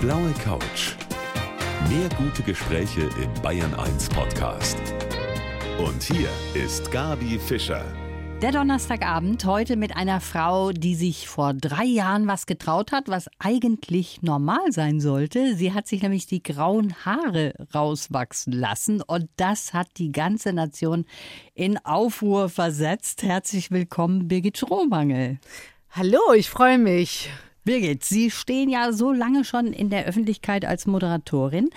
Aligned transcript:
blaue 0.00 0.32
Couch. 0.42 0.94
Mehr 1.90 2.08
gute 2.16 2.42
Gespräche 2.42 3.02
im 3.22 3.42
Bayern 3.42 3.74
1 3.74 4.08
Podcast. 4.08 4.78
Und 5.78 6.02
hier 6.02 6.30
ist 6.54 6.90
Gabi 6.90 7.38
Fischer. 7.38 7.84
Der 8.40 8.50
Donnerstagabend 8.50 9.44
heute 9.44 9.76
mit 9.76 9.94
einer 9.94 10.22
Frau, 10.22 10.72
die 10.72 10.94
sich 10.94 11.28
vor 11.28 11.52
drei 11.52 11.84
Jahren 11.84 12.26
was 12.26 12.46
getraut 12.46 12.92
hat, 12.92 13.08
was 13.08 13.28
eigentlich 13.38 14.22
normal 14.22 14.72
sein 14.72 15.00
sollte. 15.00 15.54
Sie 15.54 15.74
hat 15.74 15.86
sich 15.86 16.00
nämlich 16.00 16.26
die 16.26 16.42
grauen 16.42 16.94
Haare 17.04 17.52
rauswachsen 17.74 18.54
lassen 18.54 19.02
und 19.02 19.28
das 19.36 19.74
hat 19.74 19.88
die 19.98 20.12
ganze 20.12 20.54
Nation 20.54 21.04
in 21.52 21.76
Aufruhr 21.84 22.48
versetzt. 22.48 23.22
Herzlich 23.22 23.70
willkommen, 23.70 24.28
Birgit 24.28 24.56
Strohmangel. 24.56 25.38
Hallo, 25.90 26.32
ich 26.34 26.48
freue 26.48 26.78
mich. 26.78 27.28
Birgit, 27.70 28.02
Sie 28.02 28.32
stehen 28.32 28.68
ja 28.68 28.92
so 28.92 29.12
lange 29.12 29.44
schon 29.44 29.68
in 29.68 29.90
der 29.90 30.04
Öffentlichkeit 30.06 30.64
als 30.64 30.86
Moderatorin. 30.86 31.70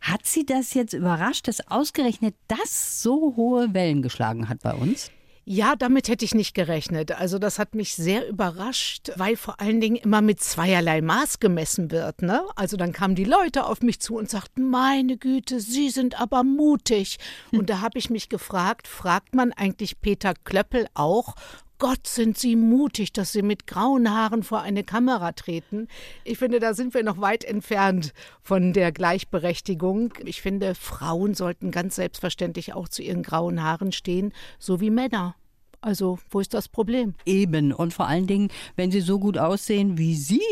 Hat 0.00 0.24
Sie 0.24 0.46
das 0.46 0.74
jetzt 0.74 0.92
überrascht, 0.92 1.48
dass 1.48 1.66
ausgerechnet 1.66 2.36
das 2.46 3.02
so 3.02 3.34
hohe 3.34 3.74
Wellen 3.74 4.00
geschlagen 4.00 4.48
hat 4.48 4.62
bei 4.62 4.74
uns? 4.74 5.10
Ja, 5.44 5.74
damit 5.74 6.06
hätte 6.06 6.24
ich 6.24 6.36
nicht 6.36 6.54
gerechnet. 6.54 7.10
Also 7.10 7.40
das 7.40 7.58
hat 7.58 7.74
mich 7.74 7.96
sehr 7.96 8.28
überrascht, 8.28 9.10
weil 9.16 9.34
vor 9.34 9.60
allen 9.60 9.80
Dingen 9.80 9.96
immer 9.96 10.20
mit 10.20 10.38
zweierlei 10.38 11.00
Maß 11.00 11.40
gemessen 11.40 11.90
wird. 11.90 12.22
Ne? 12.22 12.44
Also 12.54 12.76
dann 12.76 12.92
kamen 12.92 13.16
die 13.16 13.24
Leute 13.24 13.66
auf 13.66 13.82
mich 13.82 13.98
zu 13.98 14.16
und 14.16 14.30
sagten, 14.30 14.70
meine 14.70 15.16
Güte, 15.16 15.58
Sie 15.58 15.90
sind 15.90 16.20
aber 16.20 16.44
mutig. 16.44 17.18
Und 17.50 17.70
da 17.70 17.80
habe 17.80 17.98
ich 17.98 18.08
mich 18.08 18.28
gefragt, 18.28 18.86
fragt 18.86 19.34
man 19.34 19.52
eigentlich 19.52 20.00
Peter 20.00 20.34
Klöppel 20.44 20.86
auch, 20.94 21.34
Gott, 21.80 22.06
sind 22.06 22.36
Sie 22.36 22.56
mutig, 22.56 23.10
dass 23.14 23.32
Sie 23.32 23.40
mit 23.40 23.66
grauen 23.66 24.10
Haaren 24.10 24.42
vor 24.42 24.60
eine 24.60 24.84
Kamera 24.84 25.32
treten. 25.32 25.88
Ich 26.24 26.36
finde, 26.36 26.60
da 26.60 26.74
sind 26.74 26.92
wir 26.92 27.02
noch 27.02 27.22
weit 27.22 27.42
entfernt 27.42 28.12
von 28.42 28.74
der 28.74 28.92
Gleichberechtigung. 28.92 30.12
Ich 30.26 30.42
finde, 30.42 30.74
Frauen 30.74 31.32
sollten 31.32 31.70
ganz 31.70 31.96
selbstverständlich 31.96 32.74
auch 32.74 32.90
zu 32.90 33.00
ihren 33.00 33.22
grauen 33.22 33.62
Haaren 33.62 33.92
stehen, 33.92 34.34
so 34.58 34.82
wie 34.82 34.90
Männer. 34.90 35.36
Also, 35.82 36.18
wo 36.28 36.40
ist 36.40 36.52
das 36.52 36.68
Problem? 36.68 37.14
Eben. 37.24 37.72
Und 37.72 37.94
vor 37.94 38.06
allen 38.06 38.26
Dingen, 38.26 38.48
wenn 38.76 38.90
sie 38.90 39.00
so 39.00 39.18
gut 39.18 39.38
aussehen 39.38 39.96
wie 39.96 40.14
Sie 40.14 40.42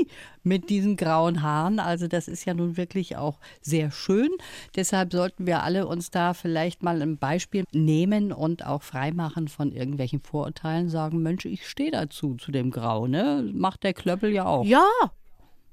mit 0.42 0.70
diesen 0.70 0.96
grauen 0.96 1.42
Haaren. 1.42 1.80
Also, 1.80 2.08
das 2.08 2.28
ist 2.28 2.46
ja 2.46 2.54
nun 2.54 2.78
wirklich 2.78 3.16
auch 3.16 3.38
sehr 3.60 3.90
schön. 3.90 4.30
Deshalb 4.74 5.12
sollten 5.12 5.46
wir 5.46 5.62
alle 5.62 5.86
uns 5.86 6.10
da 6.10 6.32
vielleicht 6.32 6.82
mal 6.82 7.02
ein 7.02 7.18
Beispiel 7.18 7.64
nehmen 7.72 8.32
und 8.32 8.64
auch 8.64 8.82
freimachen 8.82 9.48
von 9.48 9.72
irgendwelchen 9.72 10.20
Vorurteilen. 10.20 10.88
Sagen, 10.88 11.22
Mensch, 11.22 11.44
ich 11.44 11.68
stehe 11.68 11.90
dazu, 11.90 12.36
zu 12.36 12.50
dem 12.50 12.70
Grau. 12.70 13.06
Ne? 13.06 13.50
Macht 13.52 13.82
der 13.82 13.92
Klöppel 13.92 14.32
ja 14.32 14.46
auch. 14.46 14.64
Ja, 14.64 14.88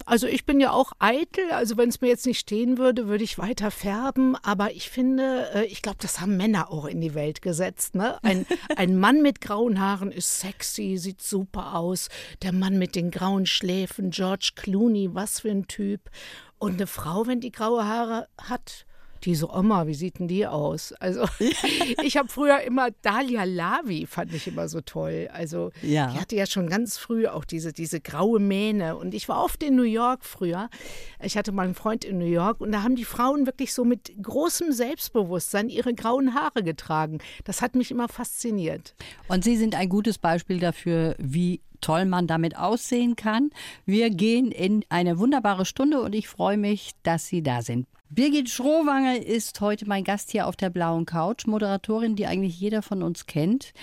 also 0.06 0.28
ich 0.28 0.46
bin 0.46 0.60
ja 0.60 0.72
auch 0.72 0.92
eitel, 1.00 1.50
also 1.52 1.78
wenn 1.78 1.90
es 1.90 2.02
mir 2.02 2.08
jetzt 2.08 2.26
nicht 2.26 2.40
stehen 2.40 2.78
würde, 2.78 3.08
würde 3.08 3.24
ich 3.24 3.38
weiter 3.38 3.72
färben. 3.72 4.36
Aber 4.44 4.72
ich 4.72 4.90
finde, 4.90 5.50
äh, 5.54 5.66
ich 5.66 5.82
glaube, 5.82 5.98
das 6.02 6.20
haben 6.20 6.38
Männer 6.38 6.72
auch 6.72 6.86
in 6.86 7.02
die 7.02 7.16
Welt 7.16 7.42
gesetzt. 7.42 7.96
Ne? 7.96 8.18
Ein, 8.22 8.46
ein 8.76 8.98
Mann 8.98 9.22
mit 9.22 9.42
grauen 9.42 9.80
Haaren 9.80 10.12
ist 10.12 10.40
sexy, 10.40 10.98
sieht 10.98 11.22
super 11.22 11.76
aus. 11.76 12.10
Der 12.44 12.52
Mann 12.52 12.78
mit 12.78 12.96
den 12.96 13.10
grauen 13.10 13.46
Schläfen, 13.46 14.12
George 14.12 14.52
Clooney, 14.56 15.10
was 15.14 15.40
für 15.40 15.50
ein 15.50 15.68
Typ. 15.68 16.12
Und 16.60 16.74
eine 16.74 16.88
Frau, 16.88 17.26
wenn 17.26 17.42
die 17.42 17.52
graue 17.52 17.86
Haare 17.86 18.28
hat, 18.38 18.86
diese 19.24 19.50
Oma, 19.50 19.88
wie 19.88 19.94
sieht 19.94 20.20
denn 20.20 20.28
die 20.28 20.46
aus? 20.46 20.94
Also 20.94 21.26
ich 22.04 22.18
habe 22.18 22.30
früher 22.30 22.62
immer 22.62 22.90
Dalia 23.02 23.44
Lavi, 23.44 24.06
fand 24.06 24.34
ich 24.34 24.48
immer 24.48 24.68
so 24.68 24.82
toll. 24.82 25.30
Also 25.34 25.72
ja. 25.82 26.12
die 26.12 26.20
hatte 26.20 26.36
ja 26.36 26.46
schon 26.46 26.68
ganz 26.68 26.98
früh 26.98 27.28
auch 27.28 27.46
diese, 27.46 27.74
diese 27.74 28.02
graue 28.02 28.40
Mähne. 28.40 28.96
Und 28.96 29.14
ich 29.14 29.28
war 29.30 29.44
oft 29.44 29.64
in 29.64 29.76
New 29.76 29.84
York 29.84 30.26
früher. 30.26 30.70
Ich 31.22 31.38
hatte 31.38 31.52
mal 31.52 31.64
einen 31.64 31.76
Freund 31.76 32.06
in 32.06 32.18
New 32.18 32.26
York 32.26 32.62
und 32.62 32.72
da 32.72 32.84
haben 32.84 32.96
die 32.96 33.06
Frauen 33.06 33.46
wirklich 33.46 33.74
so 33.74 33.84
mit 33.84 34.12
großem 34.22 34.72
Selbstbewusstsein 34.72 35.70
ihre 35.70 35.94
grauen 35.94 36.34
Haare 36.36 36.64
getragen. 36.64 37.20
Das 37.44 37.62
hat 37.62 37.76
mich 37.76 37.92
immer 37.92 38.08
fasziniert. 38.08 38.96
Und 39.28 39.44
Sie 39.44 39.58
sind 39.58 39.76
ein 39.76 39.90
gutes 39.90 40.18
Beispiel 40.18 40.60
dafür, 40.60 41.16
wie 41.18 41.62
toll 41.82 42.06
man 42.06 42.28
damit 42.28 42.58
aussehen 42.58 43.16
kann. 43.16 43.52
Wir 43.86 44.10
gehen 44.10 44.52
in 44.52 44.84
eine 44.90 45.20
wunderbare 45.20 45.66
Stunde 45.66 46.02
und 46.02 46.16
ich 46.16 46.28
freue 46.28 46.58
mich, 46.58 46.92
dass 47.04 47.28
Sie 47.28 47.44
da 47.44 47.62
sind. 47.62 47.88
Birgit 48.10 48.50
Schrowanger 48.50 49.26
ist 49.26 49.60
heute 49.62 49.88
mein 49.88 50.04
Gast 50.04 50.32
hier 50.32 50.48
auf 50.48 50.56
der 50.56 50.70
blauen 50.70 51.06
Couch, 51.06 51.48
Moderatorin, 51.48 52.16
die 52.16 52.28
eigentlich 52.28 52.60
jeder 52.60 52.84
von 52.84 53.02
uns 53.02 53.26
kennt. 53.26 53.74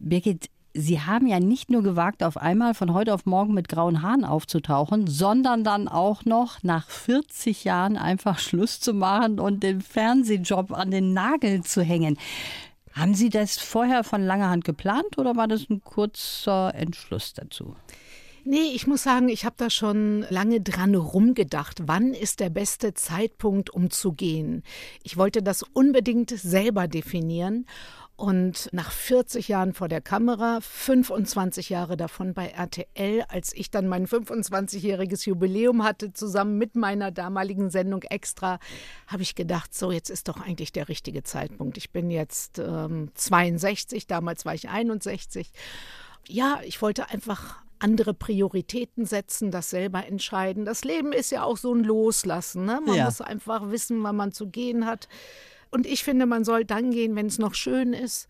Birgit, 0.00 0.50
Sie 0.74 1.00
haben 1.00 1.26
ja 1.28 1.38
nicht 1.38 1.70
nur 1.70 1.82
gewagt, 1.82 2.24
auf 2.24 2.36
einmal 2.36 2.74
von 2.74 2.92
heute 2.92 3.14
auf 3.14 3.24
morgen 3.24 3.54
mit 3.54 3.68
grauen 3.68 4.02
Haaren 4.02 4.24
aufzutauchen, 4.24 5.06
sondern 5.06 5.62
dann 5.62 5.86
auch 5.86 6.24
noch 6.24 6.62
nach 6.62 6.90
40 6.90 7.64
Jahren 7.64 7.96
einfach 7.96 8.38
Schluss 8.40 8.80
zu 8.80 8.94
machen 8.94 9.38
und 9.38 9.62
den 9.62 9.80
Fernsehjob 9.80 10.72
an 10.72 10.90
den 10.90 11.12
Nagel 11.12 11.62
zu 11.62 11.80
hängen. 11.80 12.18
Haben 12.92 13.14
Sie 13.14 13.30
das 13.30 13.58
vorher 13.58 14.02
von 14.02 14.24
langer 14.24 14.50
Hand 14.50 14.64
geplant 14.64 15.18
oder 15.18 15.36
war 15.36 15.46
das 15.46 15.70
ein 15.70 15.82
kurzer 15.84 16.74
Entschluss 16.74 17.32
dazu? 17.32 17.76
Nee, 18.50 18.72
ich 18.74 18.86
muss 18.86 19.02
sagen, 19.02 19.28
ich 19.28 19.44
habe 19.44 19.56
da 19.58 19.68
schon 19.68 20.24
lange 20.30 20.62
dran 20.62 20.94
rumgedacht. 20.94 21.82
Wann 21.86 22.14
ist 22.14 22.40
der 22.40 22.48
beste 22.48 22.94
Zeitpunkt, 22.94 23.68
um 23.68 23.90
zu 23.90 24.14
gehen? 24.14 24.62
Ich 25.02 25.18
wollte 25.18 25.42
das 25.42 25.62
unbedingt 25.62 26.30
selber 26.30 26.88
definieren. 26.88 27.66
Und 28.16 28.70
nach 28.72 28.90
40 28.90 29.48
Jahren 29.48 29.74
vor 29.74 29.88
der 29.88 30.00
Kamera, 30.00 30.60
25 30.62 31.68
Jahre 31.68 31.98
davon 31.98 32.32
bei 32.32 32.46
RTL, 32.46 33.26
als 33.28 33.52
ich 33.52 33.70
dann 33.70 33.86
mein 33.86 34.06
25-jähriges 34.06 35.28
Jubiläum 35.28 35.84
hatte, 35.84 36.14
zusammen 36.14 36.56
mit 36.56 36.74
meiner 36.74 37.10
damaligen 37.10 37.68
Sendung 37.68 38.00
Extra, 38.04 38.60
habe 39.08 39.22
ich 39.24 39.34
gedacht, 39.34 39.74
so 39.74 39.92
jetzt 39.92 40.08
ist 40.08 40.26
doch 40.26 40.40
eigentlich 40.40 40.72
der 40.72 40.88
richtige 40.88 41.22
Zeitpunkt. 41.22 41.76
Ich 41.76 41.90
bin 41.90 42.10
jetzt 42.10 42.58
ähm, 42.58 43.10
62, 43.14 44.06
damals 44.06 44.46
war 44.46 44.54
ich 44.54 44.70
61. 44.70 45.52
Ja, 46.26 46.60
ich 46.64 46.80
wollte 46.80 47.10
einfach 47.10 47.62
andere 47.78 48.14
Prioritäten 48.14 49.04
setzen, 49.06 49.50
das 49.50 49.70
selber 49.70 50.06
entscheiden. 50.06 50.64
Das 50.64 50.84
Leben 50.84 51.12
ist 51.12 51.30
ja 51.30 51.44
auch 51.44 51.56
so 51.56 51.74
ein 51.74 51.84
Loslassen. 51.84 52.64
Ne? 52.64 52.80
Man 52.84 52.96
ja. 52.96 53.04
muss 53.04 53.20
einfach 53.20 53.70
wissen, 53.70 54.02
wann 54.02 54.16
man 54.16 54.32
zu 54.32 54.48
gehen 54.48 54.86
hat. 54.86 55.08
Und 55.70 55.86
ich 55.86 56.04
finde, 56.04 56.26
man 56.26 56.44
soll 56.44 56.64
dann 56.64 56.90
gehen, 56.90 57.14
wenn 57.16 57.26
es 57.26 57.38
noch 57.38 57.54
schön 57.54 57.92
ist 57.92 58.28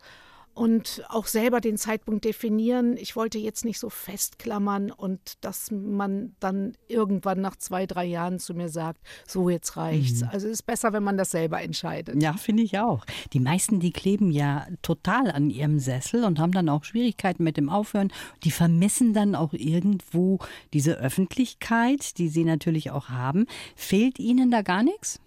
und 0.59 1.05
auch 1.09 1.27
selber 1.27 1.61
den 1.61 1.77
Zeitpunkt 1.77 2.25
definieren. 2.25 2.97
Ich 2.97 3.15
wollte 3.15 3.39
jetzt 3.39 3.65
nicht 3.65 3.79
so 3.79 3.91
festklammern 3.91 4.91
und 4.91 5.45
dass 5.45 5.71
man 5.71 6.35
dann 6.41 6.77
irgendwann 6.89 7.41
nach 7.41 7.55
zwei, 7.55 7.87
drei 7.87 8.05
Jahren 8.05 8.41
zu 8.41 8.55
mir 8.55 8.69
sagt, 8.69 9.01
so 9.25 9.49
jetzt 9.51 9.77
reicht's. 9.77 10.23
Mhm. 10.23 10.29
Also 10.33 10.49
es 10.49 10.55
ist 10.55 10.67
besser, 10.67 10.93
wenn 10.93 11.05
man 11.05 11.17
das 11.17 11.31
selber 11.31 11.63
entscheidet. 11.63 12.21
Ja, 12.21 12.33
finde 12.33 12.65
ich 12.65 12.77
auch. 12.81 13.05
Die 13.33 13.39
meisten, 13.39 13.79
die 13.79 13.93
kleben 13.93 14.33
ja 14.33 14.67
total 14.83 15.31
an 15.31 15.49
ihrem 15.49 15.79
Sessel 15.79 16.25
und 16.25 16.41
haben 16.41 16.53
dann 16.53 16.69
auch 16.69 16.83
Schwierigkeiten 16.83 17.45
mit 17.45 17.57
dem 17.57 17.69
Aufhören. 17.69 18.13
Die 18.43 18.51
vermissen 18.51 19.15
dann 19.15 19.37
auch 19.37 19.53
irgendwo 19.53 20.41
diese 20.73 20.99
Öffentlichkeit, 20.99 22.19
die 22.19 22.29
sie 22.29 22.43
natürlich 22.43 22.91
auch 22.91 23.11
haben. 23.11 23.47
Fehlt 23.77 24.19
ihnen 24.19 24.51
da 24.51 24.63
gar 24.63 24.83
nichts? 24.83 25.21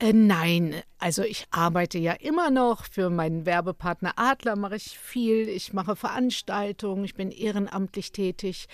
Äh, 0.00 0.14
nein, 0.14 0.82
also 0.98 1.22
ich 1.22 1.46
arbeite 1.50 1.98
ja 1.98 2.12
immer 2.12 2.50
noch 2.50 2.86
für 2.86 3.10
meinen 3.10 3.44
Werbepartner 3.44 4.14
Adler, 4.16 4.56
mache 4.56 4.76
ich 4.76 4.98
viel. 4.98 5.46
Ich 5.48 5.74
mache 5.74 5.94
Veranstaltungen, 5.94 7.04
ich 7.04 7.14
bin 7.14 7.30
ehrenamtlich 7.30 8.10
tätig 8.10 8.66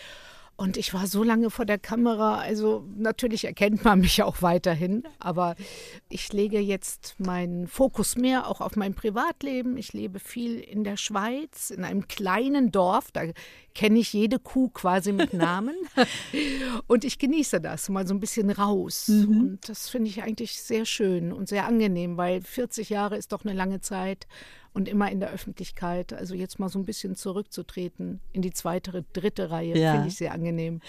und 0.58 0.78
ich 0.78 0.94
war 0.94 1.06
so 1.06 1.22
lange 1.22 1.50
vor 1.50 1.66
der 1.66 1.78
Kamera, 1.78 2.38
also 2.38 2.86
natürlich 2.96 3.44
erkennt 3.44 3.84
man 3.84 4.00
mich 4.00 4.22
auch 4.22 4.40
weiterhin, 4.40 5.02
aber 5.18 5.54
ich 6.08 6.32
lege 6.32 6.58
jetzt 6.58 7.14
meinen 7.18 7.66
Fokus 7.66 8.16
mehr 8.16 8.48
auch 8.48 8.62
auf 8.62 8.74
mein 8.74 8.94
Privatleben. 8.94 9.76
Ich 9.76 9.92
lebe 9.92 10.18
viel 10.18 10.58
in 10.58 10.82
der 10.82 10.96
Schweiz, 10.96 11.68
in 11.70 11.84
einem 11.84 12.08
kleinen 12.08 12.72
Dorf, 12.72 13.10
da 13.12 13.24
kenne 13.74 13.98
ich 13.98 14.14
jede 14.14 14.38
Kuh 14.38 14.70
quasi 14.70 15.12
mit 15.12 15.32
Namen. 15.34 15.74
und 16.86 17.04
ich 17.04 17.18
genieße 17.18 17.60
das, 17.60 17.90
mal 17.90 18.06
so 18.06 18.14
ein 18.14 18.20
bisschen 18.20 18.50
raus. 18.50 19.08
Mhm. 19.08 19.40
Und 19.40 19.68
das 19.68 19.90
finde 19.90 20.08
ich 20.08 20.22
eigentlich 20.22 20.62
sehr 20.62 20.86
schön 20.86 21.34
und 21.34 21.50
sehr 21.50 21.66
angenehm, 21.66 22.16
weil 22.16 22.40
40 22.40 22.88
Jahre 22.88 23.18
ist 23.18 23.32
doch 23.32 23.44
eine 23.44 23.52
lange 23.52 23.82
Zeit 23.82 24.26
und 24.76 24.88
immer 24.88 25.10
in 25.10 25.20
der 25.20 25.30
Öffentlichkeit. 25.30 26.12
Also 26.12 26.34
jetzt 26.34 26.58
mal 26.58 26.68
so 26.68 26.78
ein 26.78 26.84
bisschen 26.84 27.16
zurückzutreten 27.16 28.20
in 28.34 28.42
die 28.42 28.52
zweite, 28.52 29.06
dritte 29.14 29.50
Reihe, 29.50 29.76
ja. 29.76 29.92
finde 29.92 30.08
ich 30.08 30.16
sehr 30.16 30.32
angenehm. 30.32 30.82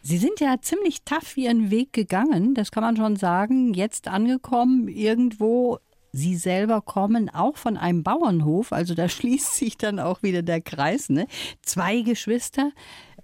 Sie 0.00 0.18
sind 0.18 0.38
ja 0.38 0.54
ziemlich 0.62 1.02
tough 1.02 1.36
Ihren 1.36 1.72
Weg 1.72 1.92
gegangen, 1.92 2.54
das 2.54 2.70
kann 2.70 2.84
man 2.84 2.96
schon 2.96 3.16
sagen. 3.16 3.74
Jetzt 3.74 4.06
angekommen 4.06 4.86
irgendwo 4.86 5.80
Sie 6.12 6.36
selber 6.36 6.80
kommen 6.80 7.28
auch 7.28 7.56
von 7.56 7.76
einem 7.76 8.04
Bauernhof, 8.04 8.72
also 8.72 8.94
da 8.94 9.08
schließt 9.08 9.56
sich 9.56 9.76
dann 9.76 9.98
auch 9.98 10.22
wieder 10.22 10.42
der 10.42 10.60
Kreis. 10.60 11.10
Ne? 11.10 11.26
Zwei 11.62 12.02
Geschwister. 12.02 12.70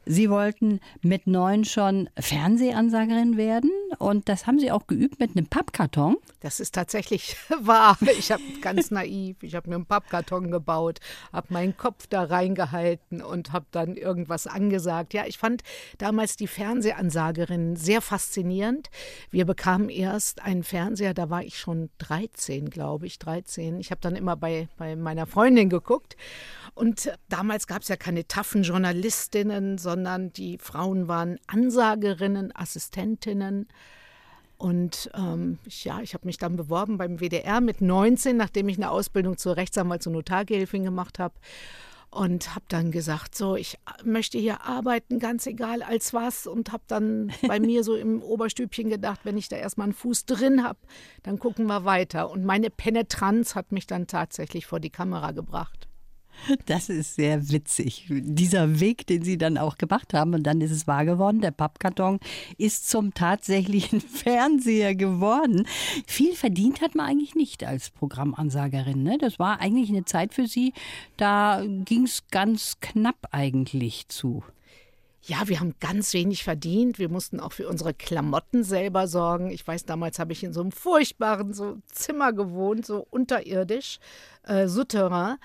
Sie 0.04 0.31
wollten 0.31 0.81
mit 1.00 1.28
neun 1.28 1.64
schon 1.64 2.10
Fernsehansagerin 2.19 3.37
werden 3.37 3.70
und 3.99 4.28
das 4.28 4.49
haben 4.49 4.58
Sie 4.58 4.72
auch 4.72 4.88
geübt 4.88 5.20
mit 5.20 5.37
einem 5.37 5.46
Pappkarton. 5.46 6.16
Das 6.40 6.58
ist 6.58 6.75
tatsächlich 6.75 7.37
wahr. 7.60 7.96
Ich 8.19 8.32
habe 8.32 8.43
ganz 8.60 8.90
naiv, 8.90 9.37
ich 9.43 9.54
habe 9.54 9.69
mir 9.69 9.76
einen 9.76 9.87
Pappkarton 9.87 10.50
gebaut, 10.50 10.99
habe 11.32 11.46
meinen 11.50 11.76
Kopf 11.76 12.08
da 12.08 12.25
reingehalten 12.25 13.22
und 13.22 13.52
habe 13.52 13.66
dann 13.70 13.96
irgendwas 13.96 14.49
angesagt. 14.49 15.14
Ja, 15.14 15.25
ich 15.25 15.38
fand 15.38 15.62
damals 15.99 16.37
die 16.37 16.48
Fernsehansagerin 16.48 17.76
sehr 17.76 18.00
faszinierend. 18.00 18.90
Wir 19.31 19.44
bekamen 19.44 19.88
erst 19.88 20.43
einen 20.43 20.64
Fernseher, 20.64 21.14
da 21.14 21.31
war 21.31 21.44
ich 21.44 21.58
schon 21.58 21.90
13, 21.98 22.70
glaube 22.70 23.06
ich, 23.06 23.20
13. 23.20 23.78
Ich 23.78 23.93
habe 23.93 24.00
dann 24.00 24.16
immer 24.16 24.34
bei, 24.34 24.69
bei 24.78 24.96
meiner 24.96 25.26
Freundin 25.26 25.69
geguckt. 25.69 26.16
Und 26.75 27.12
damals 27.28 27.66
gab 27.66 27.82
es 27.82 27.88
ja 27.88 27.96
keine 27.96 28.26
taffen 28.26 28.62
Journalistinnen, 28.62 29.76
sondern 29.76 29.91
die 29.96 30.58
Frauen 30.58 31.08
waren 31.08 31.38
Ansagerinnen, 31.46 32.54
Assistentinnen. 32.54 33.68
Und 34.58 35.10
ähm, 35.14 35.58
ja, 35.66 36.00
ich 36.02 36.14
habe 36.14 36.26
mich 36.26 36.38
dann 36.38 36.56
beworben 36.56 36.96
beim 36.96 37.18
WDR 37.18 37.60
mit 37.60 37.80
19, 37.80 38.36
nachdem 38.36 38.68
ich 38.68 38.76
eine 38.76 38.90
Ausbildung 38.90 39.36
zur 39.36 39.56
Rechtsanwalts- 39.56 40.06
und 40.06 40.12
Notargehilfin 40.12 40.84
gemacht 40.84 41.18
habe. 41.18 41.34
Und 42.10 42.54
habe 42.54 42.66
dann 42.68 42.90
gesagt, 42.90 43.34
so, 43.34 43.56
ich 43.56 43.78
möchte 44.04 44.36
hier 44.36 44.62
arbeiten, 44.62 45.18
ganz 45.18 45.46
egal 45.46 45.82
als 45.82 46.12
was. 46.12 46.46
Und 46.46 46.70
habe 46.70 46.84
dann 46.86 47.32
bei 47.48 47.58
mir 47.58 47.82
so 47.82 47.96
im 47.96 48.22
Oberstübchen 48.22 48.88
gedacht, 48.90 49.20
wenn 49.24 49.36
ich 49.36 49.48
da 49.48 49.56
erstmal 49.56 49.86
einen 49.86 49.94
Fuß 49.94 50.26
drin 50.26 50.62
habe, 50.62 50.78
dann 51.22 51.38
gucken 51.38 51.66
wir 51.66 51.84
weiter. 51.84 52.30
Und 52.30 52.44
meine 52.44 52.70
Penetranz 52.70 53.54
hat 53.54 53.72
mich 53.72 53.86
dann 53.86 54.06
tatsächlich 54.06 54.66
vor 54.66 54.78
die 54.78 54.90
Kamera 54.90 55.32
gebracht. 55.32 55.88
Das 56.67 56.88
ist 56.88 57.14
sehr 57.14 57.50
witzig. 57.50 58.06
Dieser 58.08 58.81
Weg, 58.81 59.06
den 59.06 59.23
Sie 59.23 59.38
dann 59.38 59.58
auch 59.58 59.79
gemacht 59.79 60.14
haben, 60.14 60.34
und 60.34 60.43
dann 60.43 60.61
ist 60.61 60.70
es 60.70 60.87
wahr 60.87 61.05
geworden. 61.05 61.40
Der 61.40 61.50
Pappkarton 61.50 62.19
ist 62.58 62.88
zum 62.90 63.14
tatsächlichen 63.14 64.00
Fernseher 64.00 64.94
geworden. 64.94 65.67
Viel 66.06 66.34
verdient 66.34 66.81
hat 66.81 66.94
man 66.94 67.06
eigentlich 67.06 67.34
nicht 67.34 67.64
als 67.64 67.90
Programmansagerin. 67.90 69.02
Ne? 69.02 69.19
Das 69.19 69.38
war 69.38 69.61
eigentlich 69.61 69.90
eine 69.90 70.05
Zeit 70.05 70.34
für 70.34 70.46
Sie, 70.46 70.73
da 71.17 71.62
ging 71.67 72.05
es 72.05 72.25
ganz 72.31 72.79
knapp 72.81 73.29
eigentlich 73.31 74.08
zu. 74.08 74.43
Ja, 75.25 75.46
wir 75.46 75.61
haben 75.61 75.76
ganz 75.79 76.14
wenig 76.14 76.43
verdient. 76.43 76.99
Wir 76.99 77.08
mussten 77.08 77.38
auch 77.38 77.52
für 77.52 77.69
unsere 77.69 77.94
Klamotten 77.94 78.64
selber 78.64 79.06
sorgen. 79.06 79.50
Ich 79.50 79.64
weiß, 79.64 79.84
damals 79.84 80.19
habe 80.19 80.32
ich 80.32 80.43
in 80.43 80.52
so 80.52 80.61
einem 80.61 80.73
furchtbaren 80.73 81.55
so 81.55 81.79
Zimmer 81.93 82.32
gewohnt, 82.32 82.84
so 82.84 83.06
unterirdisch, 83.08 84.00
äh, 84.43 84.67
Souterrain. 84.67 85.37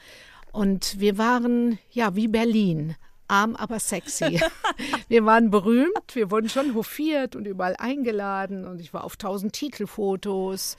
Und 0.51 0.99
wir 0.99 1.17
waren 1.17 1.79
ja 1.91 2.15
wie 2.15 2.27
Berlin. 2.27 2.95
Arm, 3.27 3.55
aber 3.55 3.79
sexy. 3.79 4.39
Wir 5.09 5.25
waren 5.25 5.49
berühmt, 5.49 6.15
wir 6.15 6.31
wurden 6.31 6.49
schon 6.49 6.75
hofiert 6.75 7.35
und 7.35 7.45
überall 7.45 7.75
eingeladen 7.77 8.65
und 8.65 8.79
ich 8.79 8.94
war 8.94 9.03
auf 9.03 9.17
tausend 9.17 9.53
Titelfotos. 9.53 10.77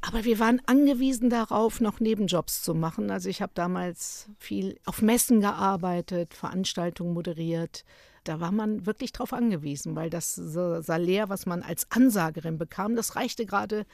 Aber 0.00 0.24
wir 0.24 0.38
waren 0.38 0.60
angewiesen 0.66 1.30
darauf, 1.30 1.80
noch 1.80 2.00
Nebenjobs 2.00 2.62
zu 2.62 2.74
machen. 2.74 3.10
Also 3.10 3.28
ich 3.28 3.42
habe 3.42 3.52
damals 3.54 4.28
viel 4.38 4.78
auf 4.84 5.02
Messen 5.02 5.40
gearbeitet, 5.40 6.34
Veranstaltungen 6.34 7.14
moderiert. 7.14 7.84
Da 8.24 8.40
war 8.40 8.52
man 8.52 8.86
wirklich 8.86 9.12
drauf 9.12 9.32
angewiesen, 9.32 9.94
weil 9.96 10.10
das 10.10 10.34
Salär, 10.34 11.28
was 11.28 11.46
man 11.46 11.62
als 11.62 11.90
Ansagerin 11.90 12.58
bekam, 12.58 12.96
das 12.96 13.16
reichte 13.16 13.46
gerade 13.46 13.86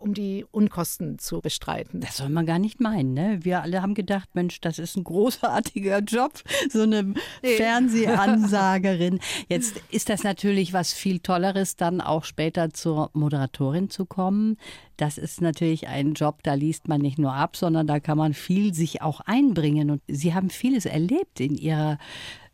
um 0.00 0.14
die 0.14 0.44
Unkosten 0.50 1.18
zu 1.18 1.40
bestreiten. 1.40 2.00
Das 2.00 2.16
soll 2.16 2.30
man 2.30 2.46
gar 2.46 2.58
nicht 2.58 2.80
meinen. 2.80 3.12
Ne? 3.14 3.38
Wir 3.42 3.62
alle 3.62 3.82
haben 3.82 3.94
gedacht, 3.94 4.30
Mensch, 4.34 4.60
das 4.60 4.78
ist 4.78 4.96
ein 4.96 5.04
großartiger 5.04 5.98
Job, 6.00 6.32
so 6.70 6.82
eine 6.82 7.02
nee. 7.42 7.56
Fernsehansagerin. 7.56 9.20
Jetzt 9.48 9.80
ist 9.90 10.08
das 10.08 10.24
natürlich 10.24 10.72
was 10.72 10.92
viel 10.92 11.20
Tolleres, 11.20 11.76
dann 11.76 12.00
auch 12.00 12.24
später 12.24 12.70
zur 12.70 13.10
Moderatorin 13.12 13.90
zu 13.90 14.06
kommen. 14.06 14.56
Das 14.96 15.18
ist 15.18 15.40
natürlich 15.40 15.86
ein 15.86 16.14
Job, 16.14 16.42
da 16.42 16.54
liest 16.54 16.88
man 16.88 17.00
nicht 17.00 17.18
nur 17.18 17.34
ab, 17.34 17.56
sondern 17.56 17.86
da 17.86 18.00
kann 18.00 18.18
man 18.18 18.34
viel 18.34 18.74
sich 18.74 19.02
auch 19.02 19.20
einbringen. 19.20 19.90
Und 19.90 20.02
Sie 20.08 20.34
haben 20.34 20.50
vieles 20.50 20.86
erlebt 20.86 21.40
in 21.40 21.54
Ihrer 21.54 21.98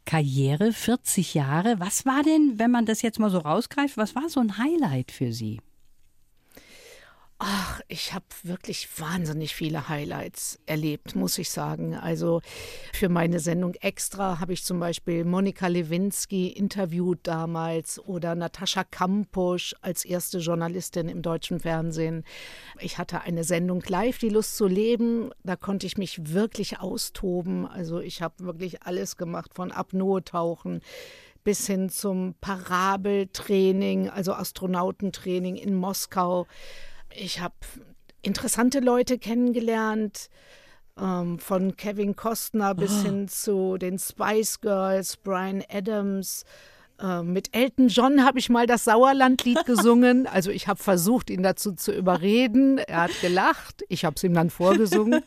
Karriere, 0.04 0.72
40 0.72 1.34
Jahre. 1.34 1.80
Was 1.80 2.06
war 2.06 2.22
denn, 2.22 2.58
wenn 2.58 2.70
man 2.70 2.86
das 2.86 3.02
jetzt 3.02 3.18
mal 3.18 3.30
so 3.30 3.38
rausgreift, 3.38 3.96
was 3.96 4.14
war 4.14 4.28
so 4.28 4.40
ein 4.40 4.58
Highlight 4.58 5.10
für 5.12 5.32
Sie? 5.32 5.60
Ach, 7.38 7.82
ich 7.88 8.14
habe 8.14 8.24
wirklich 8.44 8.88
wahnsinnig 8.98 9.54
viele 9.54 9.90
Highlights 9.90 10.58
erlebt, 10.64 11.14
muss 11.14 11.36
ich 11.36 11.50
sagen. 11.50 11.94
Also 11.94 12.40
für 12.94 13.10
meine 13.10 13.40
Sendung 13.40 13.74
Extra 13.74 14.40
habe 14.40 14.54
ich 14.54 14.64
zum 14.64 14.80
Beispiel 14.80 15.22
Monika 15.26 15.66
Lewinsky 15.66 16.48
interviewt 16.48 17.18
damals 17.24 17.98
oder 17.98 18.34
Natascha 18.34 18.84
Kampusch 18.84 19.74
als 19.82 20.06
erste 20.06 20.38
Journalistin 20.38 21.10
im 21.10 21.20
deutschen 21.20 21.60
Fernsehen. 21.60 22.24
Ich 22.80 22.96
hatte 22.96 23.20
eine 23.20 23.44
Sendung 23.44 23.82
live, 23.86 24.16
die 24.16 24.30
Lust 24.30 24.56
zu 24.56 24.66
leben. 24.66 25.30
Da 25.44 25.56
konnte 25.56 25.86
ich 25.86 25.98
mich 25.98 26.32
wirklich 26.32 26.80
austoben. 26.80 27.66
Also 27.66 28.00
ich 28.00 28.22
habe 28.22 28.46
wirklich 28.46 28.82
alles 28.84 29.18
gemacht, 29.18 29.52
von 29.52 29.72
Apnoe-Tauchen 29.72 30.80
bis 31.44 31.66
hin 31.66 31.90
zum 31.90 32.34
Parabeltraining, 32.40 34.08
also 34.08 34.32
Astronautentraining 34.32 35.54
in 35.54 35.76
Moskau. 35.76 36.46
Ich 37.14 37.40
habe 37.40 37.54
interessante 38.22 38.80
Leute 38.80 39.18
kennengelernt, 39.18 40.28
ähm, 41.00 41.38
von 41.38 41.76
Kevin 41.76 42.16
Costner 42.16 42.74
bis 42.74 43.00
oh. 43.00 43.02
hin 43.02 43.28
zu 43.28 43.78
den 43.78 43.98
Spice 43.98 44.60
Girls, 44.60 45.16
Brian 45.16 45.62
Adams. 45.68 46.44
Äh, 46.98 47.22
mit 47.22 47.54
Elton 47.54 47.88
John 47.88 48.24
habe 48.24 48.38
ich 48.38 48.48
mal 48.48 48.66
das 48.66 48.84
Sauerlandlied 48.84 49.64
gesungen. 49.66 50.26
Also 50.26 50.50
ich 50.50 50.68
habe 50.68 50.82
versucht, 50.82 51.30
ihn 51.30 51.42
dazu 51.42 51.72
zu 51.72 51.92
überreden. 51.92 52.78
Er 52.78 53.02
hat 53.02 53.20
gelacht. 53.20 53.82
Ich 53.88 54.04
habe 54.04 54.16
es 54.16 54.24
ihm 54.24 54.34
dann 54.34 54.50
vorgesungen. 54.50 55.22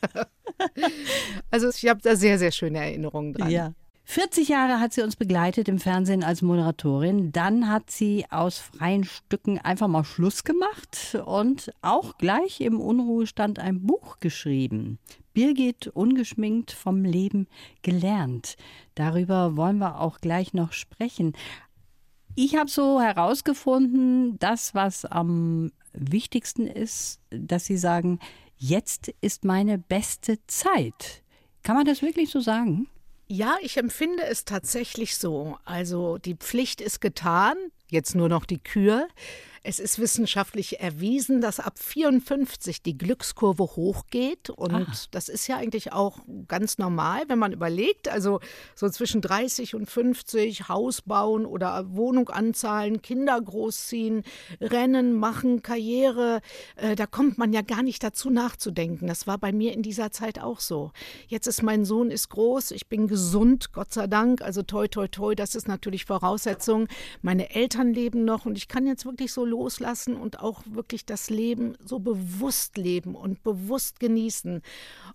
also 1.52 1.70
ich 1.70 1.88
habe 1.88 2.02
da 2.02 2.16
sehr, 2.16 2.40
sehr 2.40 2.52
schöne 2.52 2.80
Erinnerungen 2.80 3.34
dran. 3.34 3.52
Ja. 3.52 3.74
40 4.12 4.50
Jahre 4.50 4.80
hat 4.80 4.92
sie 4.92 5.04
uns 5.04 5.16
begleitet 5.16 5.68
im 5.68 5.78
Fernsehen 5.78 6.24
als 6.24 6.42
Moderatorin. 6.42 7.32
Dann 7.32 7.70
hat 7.70 7.92
sie 7.92 8.26
aus 8.32 8.58
freien 8.58 9.04
Stücken 9.04 9.60
einfach 9.60 9.88
mal 9.88 10.04
Schluss 10.04 10.44
gemacht 10.44 11.16
und 11.28 11.72
auch 11.84 12.18
gleich 12.18 12.60
im 12.62 12.82
Unruhestand 12.82 13.60
ein 13.60 13.86
Buch 13.86 14.20
geschrieben. 14.20 14.98
Birgit 15.36 15.90
ungeschminkt 15.90 16.72
vom 16.72 17.06
Leben 17.06 17.46
gelernt. 17.84 18.56
Darüber 18.96 19.56
wollen 19.56 19.78
wir 19.78 20.02
auch 20.02 20.20
gleich 20.22 20.56
noch 20.56 20.74
sprechen. 20.74 21.34
Ich 22.34 22.56
habe 22.56 22.72
so 22.72 23.00
herausgefunden, 23.00 24.40
das, 24.40 24.74
was 24.74 25.06
am 25.06 25.72
wichtigsten 25.94 26.66
ist, 26.66 27.22
dass 27.30 27.66
Sie 27.66 27.78
sagen, 27.78 28.18
jetzt 28.58 29.14
ist 29.22 29.46
meine 29.46 29.78
beste 29.78 30.40
Zeit. 30.48 31.22
Kann 31.62 31.76
man 31.76 31.86
das 31.86 32.02
wirklich 32.02 32.32
so 32.32 32.40
sagen? 32.40 32.88
Ja, 33.32 33.58
ich 33.62 33.78
empfinde 33.78 34.24
es 34.24 34.44
tatsächlich 34.44 35.16
so. 35.16 35.60
Also 35.64 36.18
die 36.18 36.34
Pflicht 36.34 36.82
ist 36.82 37.00
getan, 37.00 37.56
jetzt 37.88 38.16
nur 38.16 38.28
noch 38.28 38.44
die 38.44 38.58
Kür. 38.58 39.08
Es 39.64 39.80
ist 39.80 40.00
wissenschaftlich 40.00 40.80
erwiesen, 40.80 41.42
dass 41.42 41.60
ab 41.60 41.78
54 41.80 42.82
die 42.82 42.98
Glückskurve 42.98 43.64
hochgeht. 43.64 44.50
Und 44.50 44.74
ah. 44.74 44.88
das 45.12 45.30
ist 45.30 45.48
ja 45.48 45.58
eigentlich 45.58 45.94
auch 45.94 46.20
ganz 46.48 46.78
normal, 46.78 47.24
wenn 47.28 47.40
man 47.40 47.52
überlegt. 47.52 48.08
Also 48.08 48.40
so 48.76 48.90
zwischen 48.90 49.22
30 49.22 49.76
und 49.76 49.90
50 49.90 50.70
Haus 50.70 51.02
bauen 51.02 51.46
oder 51.46 51.96
Wohnung 51.96 52.30
anzahlen, 52.30 53.02
Kinder 53.02 53.40
großziehen, 53.40 54.24
Rennen 54.62 55.14
machen, 55.14 55.62
Karriere. 55.62 56.42
Äh, 56.76 56.96
da 56.96 57.06
kommt 57.06 57.38
man 57.38 57.54
ja 57.54 57.62
gar 57.62 57.84
nicht 57.84 58.04
dazu 58.04 58.30
nachzudenken. 58.30 59.08
Das 59.08 59.28
war 59.28 59.38
bei 59.38 59.52
mir 59.52 59.74
in 59.74 59.82
dieser 59.82 60.12
Zeit 60.12 60.40
auch 60.40 60.60
so. 60.60 60.92
Jetzt 61.28 61.48
ist 61.48 61.64
mein 61.64 61.86
Sohn 61.86 62.12
ist 62.12 62.30
groß, 62.30 62.72
ich 62.72 62.88
bin 62.88 63.08
gesund, 63.08 63.74
Gott 63.74 63.94
sei 63.94 64.08
Dank. 64.08 64.42
Also 64.42 64.64
toi, 64.64 64.88
toi, 64.88 65.08
toi, 65.08 65.36
das 65.36 65.56
ist 65.56 65.68
natürlich 65.68 66.06
Voraussetzung. 66.06 66.88
Meine 67.22 67.54
Eltern 67.54 67.94
leben 67.94 68.26
noch 68.26 68.46
und 68.46 68.58
ich 68.58 68.68
kann 68.68 68.88
jetzt 68.88 69.06
wirklich 69.06 69.34
so 69.34 69.46
loslassen 69.50 70.16
und 70.16 70.40
auch 70.40 70.64
wirklich 70.66 71.06
das 71.06 71.30
Leben 71.30 71.76
so 71.84 72.00
bewusst 72.00 72.78
leben 72.78 73.16
und 73.16 73.44
bewusst 73.44 74.00
genießen. 74.00 74.62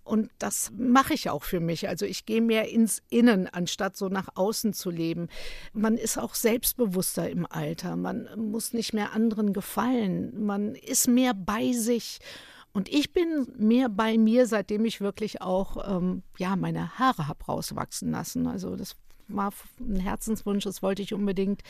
Und 0.02 0.30
das 0.38 0.72
mache 0.76 1.14
ich 1.14 1.30
auch 1.30 1.44
für 1.44 1.60
mich. 1.60 1.88
Also 1.88 2.04
ich 2.04 2.26
gehe 2.26 2.42
mehr 2.42 2.68
ins 2.68 3.02
Innen, 3.08 3.48
anstatt 3.48 3.96
so 3.96 4.08
nach 4.08 4.28
außen 4.34 4.72
zu 4.72 4.90
leben. 4.90 5.28
Man 5.72 5.96
ist 5.96 6.18
auch 6.18 6.34
selbstbewusster 6.34 7.30
im 7.30 7.46
Alter. 7.48 7.96
Man 7.96 8.28
muss 8.36 8.72
nicht 8.72 8.92
mehr 8.92 9.12
anderen 9.12 9.52
gefallen. 9.52 10.44
Man 10.44 10.74
ist 10.74 11.08
mehr 11.08 11.34
bei 11.34 11.72
sich. 11.72 12.18
Und 12.72 12.88
ich 12.88 13.12
bin 13.12 13.46
mehr 13.56 13.88
bei 13.88 14.18
mir, 14.18 14.48
seitdem 14.48 14.84
ich 14.84 15.00
wirklich 15.00 15.40
auch 15.40 15.96
ähm, 15.96 16.24
ja 16.38 16.56
meine 16.56 16.98
Haare 16.98 17.28
habe 17.28 17.44
rauswachsen 17.44 18.10
lassen. 18.10 18.48
Also 18.48 18.74
das 18.74 18.96
war 19.28 19.52
ein 19.80 20.00
Herzenswunsch, 20.00 20.64
das 20.64 20.82
wollte 20.82 21.02
ich 21.02 21.14
unbedingt. 21.14 21.62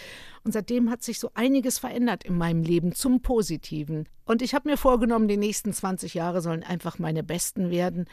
Und 0.45 0.53
seitdem 0.53 0.91
hat 0.91 1.03
sich 1.03 1.19
so 1.19 1.31
einiges 1.35 1.79
verändert 1.79 2.25
in 2.25 2.37
meinem 2.37 2.63
Leben 2.63 2.93
zum 2.93 3.21
Positiven. 3.21 4.09
Und 4.25 4.43
ich 4.43 4.55
habe 4.55 4.69
mir 4.69 4.77
vorgenommen, 4.77 5.29
die 5.29 5.37
nächsten 5.37 5.73
20 5.73 6.15
Jahre 6.15 6.41
sollen 6.41 6.63
einfach 6.63 6.99
meine 6.99 7.23
besten 7.23 7.71
werden. 7.71 8.07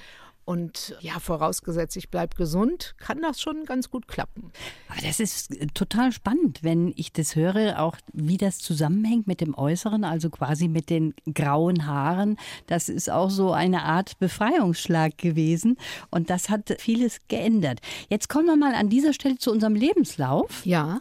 Und 0.52 0.98
ja, 1.00 1.18
vorausgesetzt, 1.22 1.96
ich 1.96 2.10
bleibe 2.10 2.36
gesund, 2.36 2.94
kann 2.98 3.22
das 3.22 3.40
schon 3.40 3.64
ganz 3.64 3.90
gut 3.90 4.10
klappen. 4.10 4.52
Aber 4.90 5.00
das 5.02 5.22
ist 5.22 5.56
äh, 5.56 5.68
total 5.68 6.12
spannend, 6.12 6.60
wenn 6.62 6.92
ich 6.98 7.14
das 7.14 7.38
höre, 7.38 7.80
auch 7.80 7.96
wie 8.12 8.36
das 8.36 8.58
zusammenhängt 8.58 9.28
mit 9.28 9.40
dem 9.40 9.58
Äußeren, 9.58 10.04
also 10.04 10.30
quasi 10.30 10.68
mit 10.68 10.90
den 10.90 11.14
grauen 11.34 11.86
Haaren. 11.86 12.36
Das 12.68 12.90
ist 12.90 13.10
auch 13.10 13.30
so 13.30 13.54
eine 13.54 13.84
Art 13.84 14.20
Befreiungsschlag 14.20 15.18
gewesen. 15.18 15.78
Und 16.10 16.30
das 16.30 16.50
hat 16.50 16.76
vieles 16.80 17.20
geändert. 17.30 17.80
Jetzt 18.10 18.28
kommen 18.28 18.48
wir 18.48 18.58
mal 18.58 18.76
an 18.76 18.90
dieser 18.90 19.14
Stelle 19.14 19.38
zu 19.38 19.54
unserem 19.54 19.76
Lebenslauf. 19.76 20.66
Ja 20.66 21.00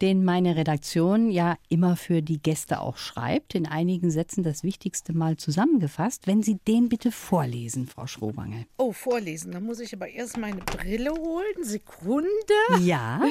den 0.00 0.24
meine 0.24 0.56
Redaktion 0.56 1.30
ja 1.30 1.56
immer 1.68 1.96
für 1.96 2.22
die 2.22 2.40
Gäste 2.40 2.80
auch 2.80 2.96
schreibt, 2.96 3.54
in 3.54 3.66
einigen 3.66 4.10
Sätzen 4.10 4.42
das 4.42 4.62
Wichtigste 4.62 5.12
mal 5.12 5.36
zusammengefasst. 5.36 6.26
Wenn 6.26 6.42
Sie 6.42 6.58
den 6.66 6.88
bitte 6.88 7.12
vorlesen, 7.12 7.86
Frau 7.86 8.06
Schrobange. 8.06 8.66
Oh, 8.76 8.92
vorlesen. 8.92 9.52
Dann 9.52 9.64
muss 9.64 9.80
ich 9.80 9.94
aber 9.94 10.08
erst 10.08 10.36
meine 10.36 10.60
Brille 10.60 11.10
holen. 11.10 11.62
Sekunde. 11.62 12.28
Ja. 12.80 13.20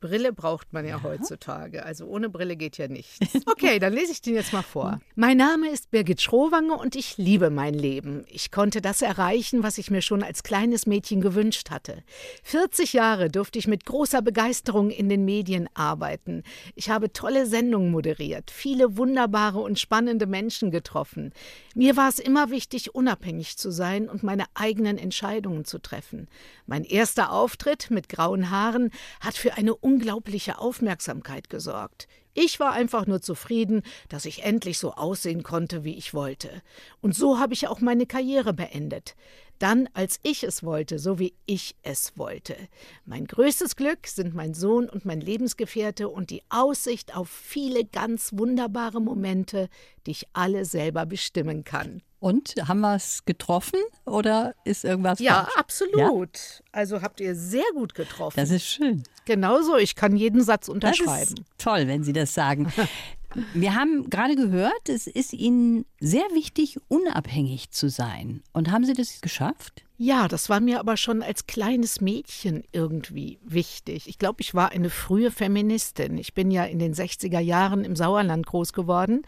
Brille 0.00 0.32
braucht 0.32 0.72
man 0.72 0.84
ja, 0.84 0.98
ja, 0.98 1.02
heutzutage. 1.02 1.84
Also 1.84 2.06
ohne 2.06 2.28
Brille 2.28 2.56
geht 2.56 2.78
ja 2.78 2.88
nichts. 2.88 3.18
Okay, 3.46 3.78
dann 3.78 3.92
lese 3.92 4.12
ich 4.12 4.20
den 4.20 4.34
jetzt 4.34 4.52
mal 4.52 4.62
vor. 4.62 5.00
Mein 5.16 5.36
Name 5.36 5.68
ist 5.70 5.90
Birgit 5.90 6.20
Schrowange 6.20 6.74
und 6.74 6.94
ich 6.94 7.18
liebe 7.18 7.50
mein 7.50 7.74
Leben. 7.74 8.24
Ich 8.28 8.52
konnte 8.52 8.80
das 8.80 9.02
erreichen, 9.02 9.62
was 9.62 9.78
ich 9.78 9.90
mir 9.90 10.02
schon 10.02 10.22
als 10.22 10.42
kleines 10.42 10.86
Mädchen 10.86 11.20
gewünscht 11.20 11.70
hatte. 11.70 12.04
40 12.44 12.92
Jahre 12.92 13.30
durfte 13.30 13.58
ich 13.58 13.66
mit 13.66 13.84
großer 13.84 14.22
Begeisterung 14.22 14.90
in 14.90 15.08
den 15.08 15.24
Medien 15.24 15.68
arbeiten. 15.74 16.42
Ich 16.74 16.90
habe 16.90 17.12
tolle 17.12 17.46
Sendungen 17.46 17.90
moderiert, 17.90 18.50
viele 18.50 18.96
wunderbare 18.96 19.58
und 19.58 19.80
spannende 19.80 20.26
Menschen 20.26 20.70
getroffen. 20.70 21.32
Mir 21.74 21.96
war 21.96 22.08
es 22.08 22.18
immer 22.18 22.50
wichtig, 22.50 22.94
unabhängig 22.94 23.56
zu 23.56 23.70
sein 23.72 24.08
und 24.08 24.22
meine 24.22 24.44
eigenen 24.54 24.98
Entscheidungen 24.98 25.64
zu 25.64 25.78
treffen. 25.78 26.28
Mein 26.66 26.84
erster 26.84 27.32
Auftritt 27.32 27.90
mit 27.90 28.08
grauen 28.08 28.50
Haaren 28.50 28.90
hat 29.20 29.34
für 29.34 29.54
eine 29.54 29.74
unglaubliche 29.88 30.58
Aufmerksamkeit 30.58 31.48
gesorgt. 31.48 32.08
Ich 32.34 32.60
war 32.60 32.72
einfach 32.72 33.06
nur 33.06 33.22
zufrieden, 33.22 33.82
dass 34.10 34.26
ich 34.26 34.44
endlich 34.44 34.78
so 34.78 34.92
aussehen 34.92 35.42
konnte, 35.42 35.82
wie 35.82 35.94
ich 35.94 36.12
wollte. 36.12 36.62
Und 37.00 37.16
so 37.16 37.38
habe 37.38 37.54
ich 37.54 37.68
auch 37.68 37.80
meine 37.80 38.04
Karriere 38.04 38.52
beendet. 38.52 39.16
Dann, 39.58 39.88
als 39.92 40.20
ich 40.22 40.44
es 40.44 40.62
wollte, 40.62 40.98
so 40.98 41.18
wie 41.18 41.34
ich 41.46 41.74
es 41.82 42.12
wollte. 42.16 42.56
Mein 43.04 43.26
größtes 43.26 43.74
Glück 43.76 44.06
sind 44.06 44.34
mein 44.34 44.54
Sohn 44.54 44.88
und 44.88 45.04
mein 45.04 45.20
Lebensgefährte 45.20 46.08
und 46.08 46.30
die 46.30 46.42
Aussicht 46.48 47.16
auf 47.16 47.28
viele 47.28 47.84
ganz 47.84 48.30
wunderbare 48.34 49.00
Momente, 49.00 49.68
die 50.06 50.12
ich 50.12 50.26
alle 50.32 50.64
selber 50.64 51.06
bestimmen 51.06 51.64
kann. 51.64 52.02
Und 52.20 52.54
haben 52.66 52.80
wir 52.80 52.96
es 52.96 53.24
getroffen 53.26 53.78
oder 54.04 54.54
ist 54.64 54.84
irgendwas 54.84 55.20
Ja, 55.20 55.44
falsch? 55.44 55.56
absolut. 55.56 56.36
Ja? 56.36 56.64
Also 56.72 57.02
habt 57.02 57.20
ihr 57.20 57.34
sehr 57.36 57.62
gut 57.74 57.94
getroffen. 57.94 58.34
Das 58.36 58.50
ist 58.50 58.66
schön. 58.66 59.04
Genauso, 59.24 59.76
ich 59.76 59.94
kann 59.94 60.16
jeden 60.16 60.42
Satz 60.42 60.68
unterschreiben. 60.68 61.44
Toll, 61.58 61.86
wenn 61.86 62.02
Sie 62.02 62.12
das 62.12 62.34
sagen. 62.34 62.72
Wir 63.54 63.74
haben 63.74 64.10
gerade 64.10 64.36
gehört, 64.36 64.88
es 64.88 65.06
ist 65.06 65.32
Ihnen 65.32 65.84
sehr 66.00 66.24
wichtig, 66.32 66.78
unabhängig 66.88 67.70
zu 67.70 67.88
sein. 67.88 68.42
Und 68.52 68.70
haben 68.70 68.84
Sie 68.84 68.94
das 68.94 69.20
geschafft? 69.20 69.84
Ja, 70.00 70.28
das 70.28 70.48
war 70.48 70.60
mir 70.60 70.78
aber 70.78 70.96
schon 70.96 71.24
als 71.24 71.48
kleines 71.48 72.00
Mädchen 72.00 72.62
irgendwie 72.70 73.40
wichtig. 73.42 74.06
Ich 74.06 74.16
glaube, 74.16 74.42
ich 74.42 74.54
war 74.54 74.70
eine 74.70 74.90
frühe 74.90 75.32
Feministin. 75.32 76.18
Ich 76.18 76.34
bin 76.34 76.52
ja 76.52 76.62
in 76.62 76.78
den 76.78 76.94
60er 76.94 77.40
Jahren 77.40 77.84
im 77.84 77.96
Sauerland 77.96 78.46
groß 78.46 78.72
geworden, 78.72 79.22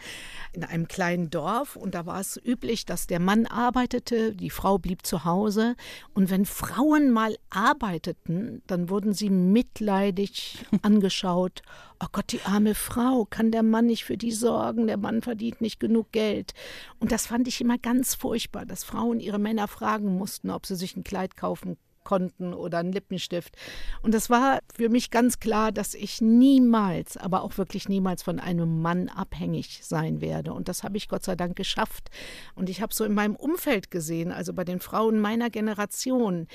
in 0.52 0.62
einem 0.62 0.86
kleinen 0.86 1.28
Dorf. 1.28 1.74
Und 1.74 1.96
da 1.96 2.06
war 2.06 2.20
es 2.20 2.40
üblich, 2.40 2.86
dass 2.86 3.08
der 3.08 3.18
Mann 3.18 3.46
arbeitete, 3.46 4.32
die 4.32 4.50
Frau 4.50 4.78
blieb 4.78 5.04
zu 5.04 5.24
Hause. 5.24 5.74
Und 6.14 6.30
wenn 6.30 6.46
Frauen 6.46 7.10
mal 7.10 7.34
arbeiteten, 7.50 8.62
dann 8.68 8.90
wurden 8.90 9.12
sie 9.12 9.28
mitleidig 9.28 10.64
angeschaut. 10.82 11.62
Oh 12.02 12.06
Gott, 12.12 12.32
die 12.32 12.42
arme 12.42 12.74
Frau, 12.74 13.26
kann 13.28 13.50
der 13.50 13.62
Mann 13.62 13.86
nicht 13.86 14.04
für 14.04 14.16
die 14.16 14.32
sorgen? 14.32 14.86
Der 14.86 14.96
Mann 14.96 15.20
verdient 15.20 15.60
nicht 15.60 15.80
genug 15.80 16.12
Geld. 16.12 16.54
Und 16.98 17.12
das 17.12 17.26
fand 17.26 17.46
ich 17.46 17.60
immer 17.60 17.76
ganz 17.76 18.14
furchtbar, 18.14 18.64
dass 18.64 18.84
Frauen 18.84 19.20
ihre 19.20 19.38
Männer 19.38 19.68
fragen 19.68 20.16
mussten, 20.16 20.48
ob 20.60 20.66
sie 20.66 20.76
sich 20.76 20.94
ein 20.94 21.04
Kleid 21.04 21.38
kaufen 21.38 21.78
konnten 22.04 22.52
oder 22.52 22.78
einen 22.78 22.92
Lippenstift. 22.92 23.56
Und 24.02 24.12
das 24.12 24.28
war 24.28 24.60
für 24.74 24.90
mich 24.90 25.10
ganz 25.10 25.40
klar, 25.40 25.72
dass 25.72 25.94
ich 25.94 26.20
niemals, 26.20 27.16
aber 27.16 27.42
auch 27.42 27.56
wirklich 27.56 27.88
niemals 27.88 28.22
von 28.22 28.38
einem 28.38 28.82
Mann 28.82 29.08
abhängig 29.08 29.80
sein 29.82 30.20
werde. 30.20 30.52
Und 30.52 30.68
das 30.68 30.82
habe 30.82 30.96
ich 30.96 31.08
Gott 31.08 31.24
sei 31.24 31.34
Dank 31.34 31.56
geschafft. 31.56 32.10
Und 32.54 32.68
ich 32.68 32.82
habe 32.82 32.92
so 32.92 33.04
in 33.04 33.14
meinem 33.14 33.36
Umfeld 33.36 33.90
gesehen, 33.90 34.32
also 34.32 34.52
bei 34.52 34.64
den 34.64 34.80
Frauen 34.80 35.18
meiner 35.18 35.50
Generation, 35.50 36.46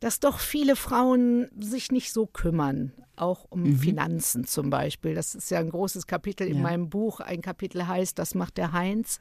dass 0.00 0.18
doch 0.18 0.38
viele 0.38 0.76
Frauen 0.76 1.50
sich 1.60 1.92
nicht 1.92 2.12
so 2.12 2.26
kümmern, 2.26 2.92
auch 3.16 3.46
um 3.50 3.64
mhm. 3.64 3.76
Finanzen 3.76 4.46
zum 4.46 4.70
Beispiel. 4.70 5.14
Das 5.14 5.34
ist 5.34 5.50
ja 5.50 5.58
ein 5.58 5.68
großes 5.68 6.06
Kapitel 6.06 6.46
in 6.46 6.56
ja. 6.56 6.62
meinem 6.62 6.88
Buch. 6.88 7.20
Ein 7.20 7.42
Kapitel 7.42 7.86
heißt, 7.86 8.18
das 8.18 8.34
macht 8.34 8.56
der 8.56 8.72
Heinz. 8.72 9.20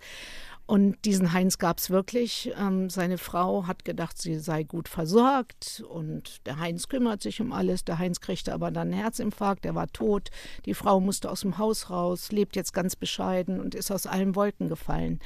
Und 0.69 1.03
diesen 1.03 1.33
Heinz 1.33 1.57
gab 1.57 1.79
es 1.79 1.89
wirklich. 1.89 2.53
Ähm, 2.55 2.91
seine 2.91 3.17
Frau 3.17 3.65
hat 3.65 3.85
gedacht, 3.85 4.21
sie 4.21 4.37
sei 4.37 4.61
gut 4.61 4.87
versorgt 4.87 5.83
und 5.89 6.45
der 6.45 6.59
Heinz 6.59 6.87
kümmert 6.87 7.23
sich 7.23 7.41
um 7.41 7.53
alles. 7.53 7.85
Der 7.85 7.97
Heinz 7.97 8.21
kriegte 8.21 8.53
aber 8.53 8.69
dann 8.69 8.89
einen 8.89 9.01
Herzinfarkt, 9.01 9.65
der 9.65 9.73
war 9.73 9.87
tot. 9.87 10.29
Die 10.67 10.75
Frau 10.75 10.99
musste 10.99 11.31
aus 11.31 11.41
dem 11.41 11.57
Haus 11.57 11.89
raus, 11.89 12.31
lebt 12.31 12.55
jetzt 12.55 12.71
ganz 12.71 12.95
bescheiden 12.95 13.59
und 13.59 13.73
ist 13.73 13.89
aus 13.89 14.05
allen 14.05 14.35
Wolken 14.35 14.69
gefallen. 14.69 15.19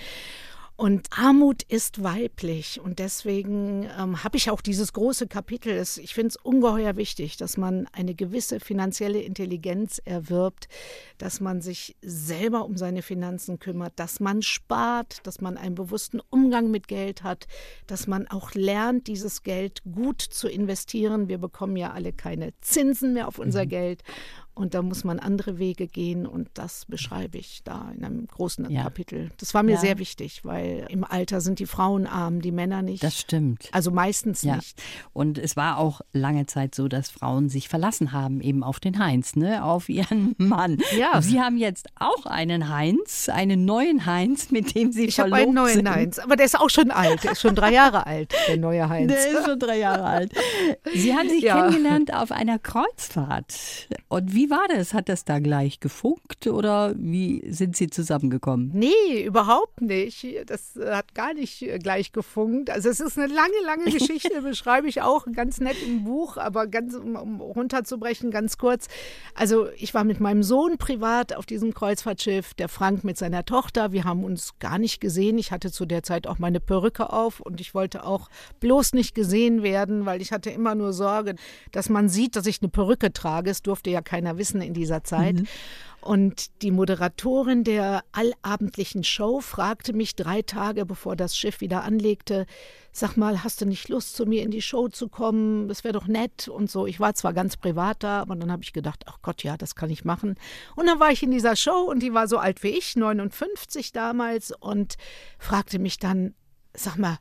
Und 0.75 1.07
Armut 1.15 1.61
ist 1.61 2.01
weiblich 2.01 2.81
und 2.81 2.97
deswegen 2.97 3.87
ähm, 3.97 4.23
habe 4.23 4.37
ich 4.37 4.49
auch 4.49 4.59
dieses 4.59 4.91
große 4.91 5.27
Kapitel. 5.27 5.79
Ich 5.79 6.15
finde 6.15 6.29
es 6.29 6.35
ungeheuer 6.35 6.95
wichtig, 6.95 7.37
dass 7.37 7.57
man 7.57 7.87
eine 7.93 8.15
gewisse 8.15 8.59
finanzielle 8.59 9.21
Intelligenz 9.21 10.01
erwirbt, 10.03 10.67
dass 11.19 11.39
man 11.39 11.61
sich 11.61 11.95
selber 12.01 12.65
um 12.65 12.75
seine 12.75 13.03
Finanzen 13.03 13.59
kümmert, 13.59 13.93
dass 13.97 14.19
man 14.19 14.41
spart, 14.41 15.19
dass 15.27 15.41
man 15.41 15.57
einen 15.57 15.75
bewussten 15.75 16.19
Umgang 16.31 16.71
mit 16.71 16.87
Geld 16.87 17.21
hat, 17.21 17.45
dass 17.85 18.07
man 18.07 18.27
auch 18.27 18.55
lernt, 18.55 19.05
dieses 19.05 19.43
Geld 19.43 19.83
gut 19.83 20.21
zu 20.21 20.47
investieren. 20.47 21.27
Wir 21.27 21.37
bekommen 21.37 21.77
ja 21.77 21.91
alle 21.91 22.13
keine 22.13 22.51
Zinsen 22.61 23.13
mehr 23.13 23.27
auf 23.27 23.37
unser 23.37 23.65
mhm. 23.65 23.69
Geld 23.69 24.03
und 24.55 24.75
da 24.75 24.81
muss 24.83 25.03
man 25.03 25.19
andere 25.19 25.57
Wege 25.57 25.87
gehen 25.87 26.27
und 26.27 26.49
das 26.53 26.85
beschreibe 26.85 27.37
ich 27.39 27.63
da 27.63 27.91
in 27.95 28.03
einem 28.03 28.27
großen 28.27 28.69
ja. 28.69 28.83
Kapitel. 28.83 29.31
Das 29.39 29.53
war 29.53 29.63
mir 29.63 29.73
ja. 29.73 29.79
sehr 29.79 29.97
wichtig, 29.97 30.45
weil 30.45 30.85
im 30.89 31.03
Alter 31.03 31.41
sind 31.41 31.57
die 31.57 31.65
Frauen 31.65 32.05
arm, 32.05 32.41
die 32.41 32.51
Männer 32.51 32.83
nicht. 32.83 33.03
Das 33.03 33.19
stimmt. 33.19 33.67
Also 33.71 33.89
meistens 33.89 34.43
ja. 34.43 34.57
nicht. 34.57 34.81
Und 35.11 35.39
es 35.39 35.55
war 35.55 35.77
auch 35.79 36.01
lange 36.11 36.45
Zeit 36.45 36.75
so, 36.75 36.87
dass 36.87 37.09
Frauen 37.09 37.49
sich 37.49 37.67
verlassen 37.67 38.11
haben 38.11 38.41
eben 38.41 38.63
auf 38.63 38.79
den 38.79 38.99
Heinz, 38.99 39.35
ne, 39.35 39.63
auf 39.63 39.89
ihren 39.89 40.35
Mann. 40.37 40.77
Ja. 40.97 41.21
Sie 41.21 41.41
haben 41.41 41.57
jetzt 41.57 41.87
auch 41.99 42.27
einen 42.27 42.69
Heinz, 42.69 43.29
einen 43.29 43.65
neuen 43.65 44.05
Heinz, 44.05 44.51
mit 44.51 44.75
dem 44.75 44.91
Sie 44.91 45.05
ich 45.05 45.15
verlobt 45.15 45.39
Ich 45.39 45.41
habe 45.41 45.47
einen 45.47 45.55
neuen 45.55 45.73
sind. 45.73 45.89
Heinz, 45.89 46.19
aber 46.19 46.35
der 46.35 46.45
ist 46.45 46.59
auch 46.59 46.69
schon 46.69 46.91
alt. 46.91 47.23
Der 47.23 47.31
ist 47.31 47.41
schon 47.41 47.55
drei 47.55 47.71
Jahre 47.71 48.05
alt, 48.05 48.33
der 48.47 48.57
neue 48.57 48.87
Heinz. 48.87 49.11
Der 49.11 49.31
ist 49.31 49.45
schon 49.45 49.59
drei 49.59 49.79
Jahre 49.79 50.03
alt. 50.03 50.31
Sie 50.93 51.13
haben 51.15 51.29
sich 51.29 51.43
kennengelernt 51.43 52.13
auf 52.13 52.31
einer 52.31 52.59
Kreuzfahrt. 52.59 53.87
Und 54.09 54.33
wie 54.33 54.42
wie 54.43 54.49
war 54.49 54.67
das? 54.67 54.93
Hat 54.93 55.07
das 55.07 55.23
da 55.23 55.39
gleich 55.39 55.79
gefunkt 55.79 56.47
oder 56.47 56.93
wie 56.97 57.49
sind 57.49 57.77
Sie 57.77 57.87
zusammengekommen? 57.87 58.71
Nee, 58.73 59.23
überhaupt 59.23 59.79
nicht. 59.79 60.27
Das 60.47 60.77
hat 60.85 61.15
gar 61.15 61.33
nicht 61.33 61.65
gleich 61.81 62.11
gefunkt. 62.11 62.69
Also 62.69 62.89
es 62.89 62.99
ist 62.99 63.17
eine 63.17 63.33
lange, 63.33 63.53
lange 63.65 63.85
Geschichte, 63.85 64.41
beschreibe 64.41 64.89
ich 64.89 65.01
auch 65.01 65.25
ganz 65.33 65.61
nett 65.61 65.77
im 65.87 66.03
Buch, 66.03 66.35
aber 66.35 66.67
ganz 66.67 66.93
um, 66.93 67.15
um 67.15 67.39
runterzubrechen, 67.39 68.31
ganz 68.31 68.57
kurz. 68.57 68.89
Also 69.33 69.69
ich 69.77 69.93
war 69.93 70.03
mit 70.03 70.19
meinem 70.19 70.43
Sohn 70.43 70.77
privat 70.77 71.33
auf 71.33 71.45
diesem 71.45 71.73
Kreuzfahrtschiff, 71.73 72.53
der 72.53 72.67
Frank 72.67 73.05
mit 73.05 73.17
seiner 73.17 73.45
Tochter. 73.45 73.93
Wir 73.93 74.03
haben 74.03 74.25
uns 74.25 74.59
gar 74.59 74.77
nicht 74.77 74.99
gesehen. 74.99 75.37
Ich 75.37 75.53
hatte 75.53 75.71
zu 75.71 75.85
der 75.85 76.03
Zeit 76.03 76.27
auch 76.27 76.37
meine 76.37 76.59
Perücke 76.59 77.13
auf 77.13 77.39
und 77.39 77.61
ich 77.61 77.73
wollte 77.73 78.05
auch 78.05 78.29
bloß 78.59 78.91
nicht 78.91 79.15
gesehen 79.15 79.63
werden, 79.63 80.05
weil 80.05 80.21
ich 80.21 80.33
hatte 80.33 80.49
immer 80.49 80.75
nur 80.75 80.91
Sorge, 80.91 81.35
dass 81.71 81.87
man 81.87 82.09
sieht, 82.09 82.35
dass 82.35 82.45
ich 82.45 82.61
eine 82.61 82.69
Perücke 82.69 83.13
trage. 83.13 83.49
Es 83.49 83.61
durfte 83.61 83.89
ja 83.89 84.01
keiner 84.01 84.32
Wissen 84.37 84.61
in 84.61 84.73
dieser 84.73 85.03
Zeit. 85.03 85.35
Mhm. 85.35 85.47
Und 86.03 86.61
die 86.61 86.71
Moderatorin 86.71 87.63
der 87.63 88.03
allabendlichen 88.11 89.05
Show 89.05 89.39
fragte 89.39 89.93
mich 89.93 90.15
drei 90.15 90.41
Tage, 90.41 90.85
bevor 90.85 91.15
das 91.15 91.37
Schiff 91.37 91.61
wieder 91.61 91.83
anlegte, 91.85 92.45
sag 92.91 93.15
mal, 93.15 93.41
hast 93.43 93.61
du 93.61 93.65
nicht 93.65 93.87
Lust, 93.87 94.17
zu 94.17 94.25
mir 94.25 94.43
in 94.43 94.51
die 94.51 94.61
Show 94.61 94.89
zu 94.89 95.07
kommen? 95.07 95.69
Das 95.69 95.85
wäre 95.85 95.93
doch 95.93 96.07
nett 96.07 96.49
und 96.49 96.69
so. 96.69 96.85
Ich 96.87 96.99
war 96.99 97.15
zwar 97.15 97.31
ganz 97.31 97.55
privat 97.55 98.03
da, 98.03 98.19
aber 98.19 98.35
dann 98.35 98.51
habe 98.51 98.63
ich 98.63 98.73
gedacht, 98.73 99.05
ach 99.05 99.19
Gott, 99.21 99.43
ja, 99.43 99.55
das 99.55 99.75
kann 99.75 99.89
ich 99.89 100.03
machen. 100.03 100.35
Und 100.75 100.87
dann 100.87 100.99
war 100.99 101.11
ich 101.11 101.23
in 101.23 101.31
dieser 101.31 101.55
Show 101.55 101.87
und 101.89 102.03
die 102.03 102.13
war 102.13 102.27
so 102.27 102.37
alt 102.37 102.63
wie 102.63 102.69
ich, 102.69 102.97
59 102.97 103.93
damals, 103.93 104.51
und 104.51 104.95
fragte 105.39 105.79
mich 105.79 105.99
dann, 105.99 106.33
sag 106.73 106.97
mal, 106.97 107.17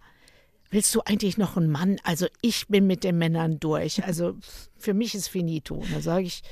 willst 0.70 0.92
du 0.94 1.02
eigentlich 1.04 1.38
noch 1.38 1.56
einen 1.56 1.70
Mann? 1.70 1.98
Also 2.02 2.26
ich 2.40 2.66
bin 2.66 2.88
mit 2.88 3.04
den 3.04 3.16
Männern 3.16 3.60
durch. 3.60 4.02
Also 4.04 4.34
für 4.76 4.94
mich 4.94 5.14
ist 5.14 5.28
finito. 5.28 5.76
Und 5.76 5.94
da 5.94 6.00
sage 6.00 6.24
ich, 6.24 6.42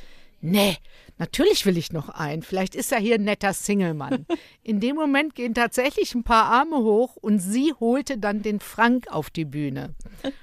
nee, 0.40 0.76
natürlich 1.18 1.66
will 1.66 1.76
ich 1.76 1.92
noch 1.92 2.09
einen. 2.09 2.42
Vielleicht 2.42 2.75
ist 2.75 2.92
er 2.92 2.99
hier 2.99 3.16
ein 3.16 3.25
netter 3.25 3.52
Single-Mann. 3.52 4.26
In 4.62 4.80
dem 4.80 4.97
Moment 4.97 5.35
gehen 5.35 5.54
tatsächlich 5.54 6.14
ein 6.14 6.25
paar 6.25 6.44
Arme 6.44 6.78
hoch 6.78 7.16
und 7.16 7.38
sie 7.38 7.75
holte 7.78 8.18
dann 8.18 8.42
den 8.42 8.61
Frank 8.61 9.09
auf 9.11 9.30
die 9.30 9.44
Bühne. 9.44 9.94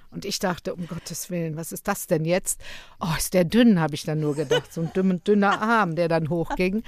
Und 0.09 0.25
ich 0.25 0.39
dachte, 0.39 0.73
um 0.73 0.87
Gottes 0.87 1.29
Willen, 1.29 1.57
was 1.57 1.71
ist 1.71 1.87
das 1.87 2.07
denn 2.07 2.23
jetzt? 2.23 2.61
Oh, 2.99 3.13
ist 3.17 3.33
der 3.33 3.43
dünn, 3.43 3.79
habe 3.79 3.95
ich 3.95 4.03
dann 4.03 4.19
nur 4.19 4.35
gedacht. 4.35 4.73
So 4.73 4.81
ein 4.81 4.93
dünner, 4.93 5.15
dünner 5.15 5.61
Arm, 5.61 5.95
der 5.95 6.07
dann 6.07 6.29
hochging. 6.29 6.83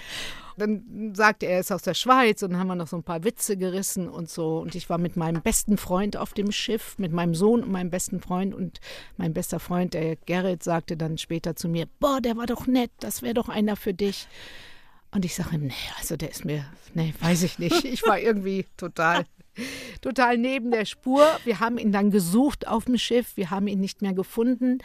Dann 0.58 1.14
sagte 1.14 1.46
er, 1.46 1.54
er 1.54 1.60
ist 1.62 1.72
aus 1.72 1.84
der 1.84 1.94
Schweiz 1.94 2.44
und 2.44 2.52
dann 2.52 2.60
haben 2.60 2.68
wir 2.68 2.76
noch 2.76 2.88
so 2.88 2.98
ein 2.98 3.04
paar 3.04 3.24
Witze 3.24 3.58
gerissen 3.58 4.10
und 4.10 4.30
so. 4.30 4.60
Und 4.60 4.76
ich 4.76 4.90
war 4.90 4.98
mit 4.98 5.18
meinem 5.18 5.42
besten 5.42 5.78
Freund 5.78 6.18
auf 6.18 6.34
dem 6.34 6.52
Schiff, 6.52 6.98
mit 6.98 7.12
meinem 7.12 7.36
Sohn 7.36 7.64
und 7.64 7.72
meinem 7.72 7.90
besten 7.90 8.22
Freund. 8.22 8.54
Und 8.54 8.80
mein 9.18 9.34
bester 9.34 9.60
Freund, 9.60 9.94
der 9.94 10.16
Gerrit, 10.16 10.64
sagte 10.64 10.98
dann 10.98 11.18
später 11.18 11.56
zu 11.56 11.68
mir, 11.70 11.88
boah, 12.00 12.22
der 12.22 12.38
war 12.38 12.46
doch 12.46 12.68
nett, 12.68 12.92
das 13.00 13.22
wäre 13.22 13.34
doch 13.34 13.50
einer 13.50 13.76
für 13.76 13.94
dich. 13.94 14.28
Und 15.12 15.26
ich 15.26 15.36
sage, 15.36 15.58
nee, 15.58 15.74
also 15.98 16.16
der 16.18 16.30
ist 16.30 16.46
mir, 16.46 16.66
nee, 16.94 17.14
weiß 17.20 17.44
ich 17.44 17.58
nicht. 17.60 17.84
Ich 17.86 18.06
war 18.06 18.20
irgendwie 18.20 18.66
total 18.78 19.26
total 20.02 20.38
neben 20.38 20.72
der 20.72 20.86
Spur. 20.86 21.26
Wir 21.44 21.60
haben 21.60 21.78
ihn 21.78 21.92
dann 21.92 22.12
gesucht 22.12 22.68
auf 22.68 22.86
dem 22.86 22.98
Schiff, 22.98 23.36
wir 23.36 23.50
haben 23.50 23.68
ihn 23.68 23.80
nicht 23.80 24.02
mehr 24.02 24.14
gefunden. 24.14 24.80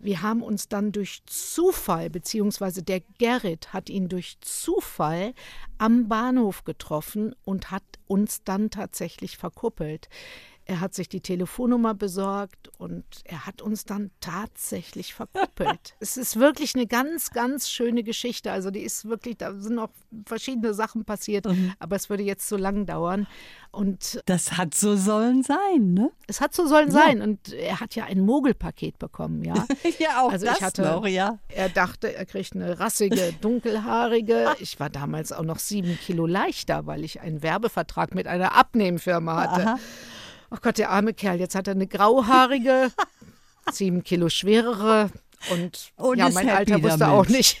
Wir 0.00 0.22
haben 0.22 0.42
uns 0.42 0.68
dann 0.68 0.92
durch 0.92 1.22
Zufall, 1.26 2.08
beziehungsweise 2.08 2.84
der 2.84 3.00
Gerrit 3.18 3.72
hat 3.72 3.90
ihn 3.90 4.08
durch 4.08 4.38
Zufall 4.40 5.34
am 5.76 6.08
Bahnhof 6.08 6.62
getroffen 6.62 7.34
und 7.44 7.72
hat 7.72 7.82
uns 8.06 8.44
dann 8.44 8.70
tatsächlich 8.70 9.38
verkuppelt. 9.38 10.08
Er 10.68 10.80
hat 10.80 10.92
sich 10.92 11.08
die 11.08 11.22
Telefonnummer 11.22 11.94
besorgt 11.94 12.68
und 12.76 13.02
er 13.24 13.46
hat 13.46 13.62
uns 13.62 13.86
dann 13.86 14.10
tatsächlich 14.20 15.14
verkuppelt. 15.14 15.94
es 16.00 16.18
ist 16.18 16.38
wirklich 16.38 16.74
eine 16.74 16.86
ganz, 16.86 17.30
ganz 17.30 17.70
schöne 17.70 18.02
Geschichte. 18.02 18.52
Also 18.52 18.70
die 18.70 18.80
ist 18.80 19.08
wirklich, 19.08 19.38
da 19.38 19.54
sind 19.54 19.76
noch 19.76 19.88
verschiedene 20.26 20.74
Sachen 20.74 21.06
passiert, 21.06 21.46
mhm. 21.46 21.72
aber 21.78 21.96
es 21.96 22.10
würde 22.10 22.22
jetzt 22.22 22.46
so 22.46 22.58
lang 22.58 22.84
dauern. 22.84 23.26
Und 23.70 24.20
das 24.26 24.58
hat 24.58 24.74
so 24.74 24.94
sollen 24.94 25.42
sein, 25.42 25.94
ne? 25.94 26.10
Es 26.26 26.42
hat 26.42 26.54
so 26.54 26.66
sollen 26.66 26.88
ja. 26.88 27.02
sein. 27.02 27.22
Und 27.22 27.50
er 27.54 27.80
hat 27.80 27.94
ja 27.94 28.04
ein 28.04 28.20
Mogelpaket 28.20 28.98
bekommen, 28.98 29.44
ja. 29.44 29.54
ja, 29.98 30.20
auch 30.20 30.32
also 30.32 30.44
das 30.44 30.58
ich 30.58 30.62
hatte, 30.62 30.82
noch, 30.82 31.06
ja. 31.06 31.38
Er 31.48 31.70
dachte, 31.70 32.14
er 32.14 32.26
kriegt 32.26 32.54
eine 32.54 32.78
rassige, 32.78 33.32
dunkelhaarige. 33.40 34.54
Ich 34.60 34.78
war 34.80 34.90
damals 34.90 35.32
auch 35.32 35.44
noch 35.44 35.60
sieben 35.60 35.98
Kilo 35.98 36.26
leichter, 36.26 36.86
weil 36.86 37.04
ich 37.04 37.22
einen 37.22 37.42
Werbevertrag 37.42 38.14
mit 38.14 38.26
einer 38.26 38.54
Abnehmfirma 38.54 39.36
hatte. 39.36 39.66
Aha. 39.66 39.78
Ach 40.50 40.60
Gott, 40.62 40.78
der 40.78 40.90
arme 40.90 41.14
Kerl, 41.14 41.38
jetzt 41.38 41.54
hat 41.54 41.68
er 41.68 41.74
eine 41.74 41.86
grauhaarige, 41.86 42.90
sieben 43.72 44.02
Kilo 44.02 44.28
schwerere 44.28 45.10
und, 45.52 45.92
und 45.96 46.18
ja, 46.18 46.28
mein 46.30 46.48
Alter 46.48 46.82
wusste 46.82 46.98
damit. 46.98 47.14
auch 47.14 47.28
nicht. 47.28 47.60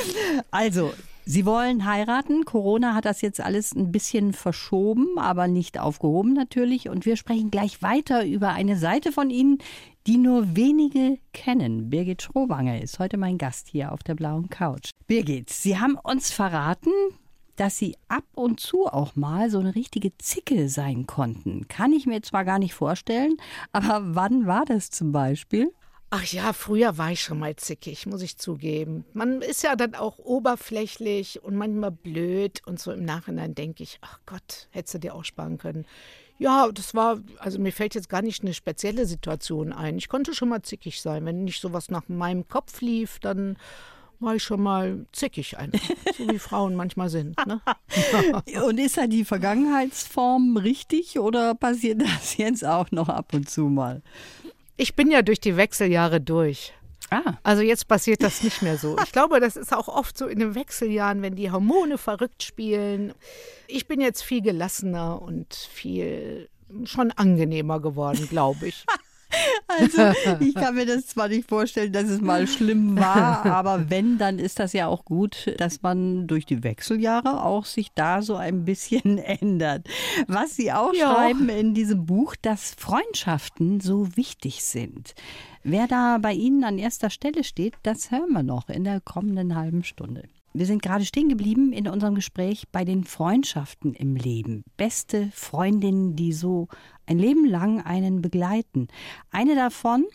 also, 0.50 0.92
Sie 1.26 1.46
wollen 1.46 1.84
heiraten. 1.84 2.44
Corona 2.44 2.94
hat 2.94 3.04
das 3.04 3.20
jetzt 3.20 3.40
alles 3.40 3.72
ein 3.72 3.92
bisschen 3.92 4.32
verschoben, 4.32 5.18
aber 5.18 5.46
nicht 5.46 5.78
aufgehoben 5.78 6.32
natürlich. 6.32 6.88
Und 6.88 7.06
wir 7.06 7.16
sprechen 7.16 7.50
gleich 7.50 7.82
weiter 7.82 8.24
über 8.24 8.48
eine 8.48 8.76
Seite 8.76 9.12
von 9.12 9.30
Ihnen, 9.30 9.58
die 10.08 10.16
nur 10.16 10.56
wenige 10.56 11.18
kennen. 11.32 11.90
Birgit 11.90 12.22
Schrowanger 12.22 12.80
ist 12.82 12.98
heute 12.98 13.16
mein 13.16 13.38
Gast 13.38 13.68
hier 13.68 13.92
auf 13.92 14.02
der 14.02 14.14
blauen 14.14 14.48
Couch. 14.48 14.90
Birgit, 15.06 15.50
Sie 15.50 15.78
haben 15.78 15.96
uns 16.02 16.32
verraten, 16.32 16.90
dass 17.60 17.76
sie 17.76 17.94
ab 18.08 18.24
und 18.32 18.58
zu 18.58 18.86
auch 18.86 19.16
mal 19.16 19.50
so 19.50 19.58
eine 19.58 19.74
richtige 19.74 20.16
Zicke 20.16 20.70
sein 20.70 21.06
konnten. 21.06 21.68
Kann 21.68 21.92
ich 21.92 22.06
mir 22.06 22.22
zwar 22.22 22.46
gar 22.46 22.58
nicht 22.58 22.72
vorstellen, 22.72 23.36
aber 23.70 24.00
wann 24.14 24.46
war 24.46 24.64
das 24.64 24.88
zum 24.88 25.12
Beispiel? 25.12 25.70
Ach 26.08 26.24
ja, 26.24 26.54
früher 26.54 26.96
war 26.96 27.12
ich 27.12 27.20
schon 27.20 27.38
mal 27.38 27.54
zickig, 27.56 28.06
muss 28.06 28.22
ich 28.22 28.38
zugeben. 28.38 29.04
Man 29.12 29.42
ist 29.42 29.62
ja 29.62 29.76
dann 29.76 29.94
auch 29.94 30.18
oberflächlich 30.18 31.44
und 31.44 31.54
manchmal 31.54 31.90
blöd 31.90 32.62
und 32.64 32.80
so 32.80 32.92
im 32.92 33.04
Nachhinein 33.04 33.54
denke 33.54 33.82
ich, 33.82 33.98
ach 34.00 34.20
Gott, 34.24 34.68
hättest 34.70 34.94
du 34.94 34.98
dir 34.98 35.14
auch 35.14 35.24
sparen 35.24 35.58
können. 35.58 35.84
Ja, 36.38 36.70
das 36.72 36.94
war, 36.94 37.20
also 37.38 37.58
mir 37.58 37.72
fällt 37.72 37.94
jetzt 37.94 38.08
gar 38.08 38.22
nicht 38.22 38.42
eine 38.42 38.54
spezielle 38.54 39.04
Situation 39.04 39.74
ein. 39.74 39.98
Ich 39.98 40.08
konnte 40.08 40.34
schon 40.34 40.48
mal 40.48 40.62
zickig 40.62 41.02
sein. 41.02 41.26
Wenn 41.26 41.44
nicht 41.44 41.60
sowas 41.60 41.90
nach 41.90 42.08
meinem 42.08 42.48
Kopf 42.48 42.80
lief, 42.80 43.18
dann 43.18 43.58
war 44.20 44.34
ich 44.36 44.42
schon 44.42 44.62
mal 44.62 45.06
zickig 45.12 45.58
einfach, 45.58 45.80
so 46.16 46.28
wie 46.28 46.38
Frauen 46.38 46.76
manchmal 46.76 47.08
sind. 47.08 47.36
Ne? 47.46 47.60
und 48.66 48.78
ist 48.78 48.96
da 48.96 49.06
die 49.06 49.24
Vergangenheitsform 49.24 50.56
richtig 50.56 51.18
oder 51.18 51.54
passiert 51.54 52.02
das 52.02 52.36
jetzt 52.36 52.64
auch 52.64 52.90
noch 52.90 53.08
ab 53.08 53.32
und 53.32 53.48
zu 53.48 53.62
mal? 53.62 54.02
Ich 54.76 54.94
bin 54.94 55.10
ja 55.10 55.22
durch 55.22 55.40
die 55.40 55.56
Wechseljahre 55.56 56.20
durch. 56.20 56.72
Ah. 57.10 57.34
Also 57.42 57.62
jetzt 57.62 57.88
passiert 57.88 58.22
das 58.22 58.42
nicht 58.42 58.62
mehr 58.62 58.78
so. 58.78 58.96
Ich 59.04 59.12
glaube, 59.12 59.40
das 59.40 59.56
ist 59.56 59.72
auch 59.74 59.88
oft 59.88 60.16
so 60.16 60.26
in 60.26 60.38
den 60.38 60.54
Wechseljahren, 60.54 61.22
wenn 61.22 61.34
die 61.34 61.50
Hormone 61.50 61.98
verrückt 61.98 62.42
spielen. 62.42 63.12
Ich 63.66 63.88
bin 63.88 64.00
jetzt 64.00 64.22
viel 64.22 64.42
gelassener 64.42 65.20
und 65.20 65.54
viel 65.54 66.48
schon 66.84 67.10
angenehmer 67.10 67.80
geworden, 67.80 68.28
glaube 68.28 68.68
ich. 68.68 68.86
Also, 69.68 70.12
ich 70.40 70.54
kann 70.54 70.74
mir 70.74 70.84
das 70.84 71.06
zwar 71.06 71.28
nicht 71.28 71.48
vorstellen, 71.48 71.92
dass 71.92 72.08
es 72.08 72.20
mal 72.20 72.46
schlimm 72.48 72.98
war, 72.98 73.46
aber 73.46 73.88
wenn, 73.88 74.18
dann 74.18 74.38
ist 74.38 74.58
das 74.58 74.72
ja 74.72 74.88
auch 74.88 75.04
gut, 75.04 75.54
dass 75.58 75.82
man 75.82 76.26
durch 76.26 76.44
die 76.44 76.64
Wechseljahre 76.64 77.44
auch 77.44 77.64
sich 77.64 77.92
da 77.94 78.20
so 78.20 78.34
ein 78.36 78.64
bisschen 78.64 79.18
ändert. 79.18 79.88
Was 80.26 80.56
Sie 80.56 80.72
auch 80.72 80.92
ja. 80.92 81.14
schreiben 81.14 81.48
in 81.48 81.74
diesem 81.74 82.04
Buch, 82.06 82.34
dass 82.42 82.74
Freundschaften 82.76 83.80
so 83.80 84.16
wichtig 84.16 84.64
sind. 84.64 85.14
Wer 85.62 85.86
da 85.86 86.18
bei 86.18 86.32
Ihnen 86.32 86.64
an 86.64 86.78
erster 86.78 87.10
Stelle 87.10 87.44
steht, 87.44 87.74
das 87.82 88.10
hören 88.10 88.32
wir 88.32 88.42
noch 88.42 88.68
in 88.68 88.84
der 88.84 89.00
kommenden 89.00 89.54
halben 89.54 89.84
Stunde. 89.84 90.24
Wir 90.52 90.66
sind 90.66 90.82
gerade 90.82 91.04
stehen 91.04 91.28
geblieben 91.28 91.72
in 91.72 91.86
unserem 91.86 92.16
Gespräch 92.16 92.64
bei 92.72 92.84
den 92.84 93.04
Freundschaften 93.04 93.94
im 93.94 94.16
Leben. 94.16 94.64
Beste 94.76 95.30
Freundinnen, 95.32 96.16
die 96.16 96.32
so 96.32 96.66
ein 97.06 97.20
Leben 97.20 97.46
lang 97.46 97.80
einen 97.80 98.20
begleiten. 98.20 98.88
Eine 99.30 99.54
davon 99.54 100.06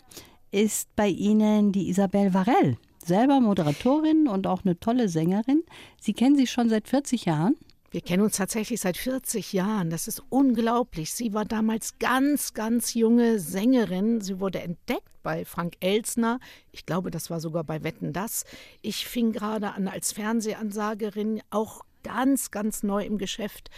ist 0.50 0.94
bei 0.94 1.08
Ihnen 1.08 1.72
die 1.72 1.88
Isabel 1.88 2.34
Varell, 2.34 2.76
selber 3.02 3.40
Moderatorin 3.40 4.28
und 4.28 4.46
auch 4.46 4.62
eine 4.64 4.78
tolle 4.78 5.08
Sängerin. 5.08 5.62
Sie 5.98 6.12
kennen 6.12 6.36
sie 6.36 6.46
schon 6.46 6.68
seit 6.68 6.86
40 6.86 7.24
Jahren. 7.24 7.56
Wir 7.96 8.02
kennen 8.02 8.24
uns 8.24 8.36
tatsächlich 8.36 8.82
seit 8.82 8.98
40 8.98 9.54
Jahren. 9.54 9.88
Das 9.88 10.06
ist 10.06 10.22
unglaublich. 10.28 11.12
Sie 11.12 11.32
war 11.32 11.46
damals 11.46 11.98
ganz, 11.98 12.52
ganz 12.52 12.92
junge 12.92 13.38
Sängerin. 13.38 14.20
Sie 14.20 14.38
wurde 14.38 14.60
entdeckt 14.60 15.08
bei 15.22 15.46
Frank 15.46 15.76
Elsner. 15.80 16.38
Ich 16.72 16.84
glaube, 16.84 17.10
das 17.10 17.30
war 17.30 17.40
sogar 17.40 17.64
bei 17.64 17.84
Wetten 17.84 18.12
das. 18.12 18.44
Ich 18.82 19.06
fing 19.06 19.32
gerade 19.32 19.72
an 19.72 19.88
als 19.88 20.12
Fernsehansagerin, 20.12 21.40
auch 21.48 21.80
ganz, 22.02 22.50
ganz 22.50 22.82
neu 22.82 23.02
im 23.02 23.16
Geschäft. 23.16 23.70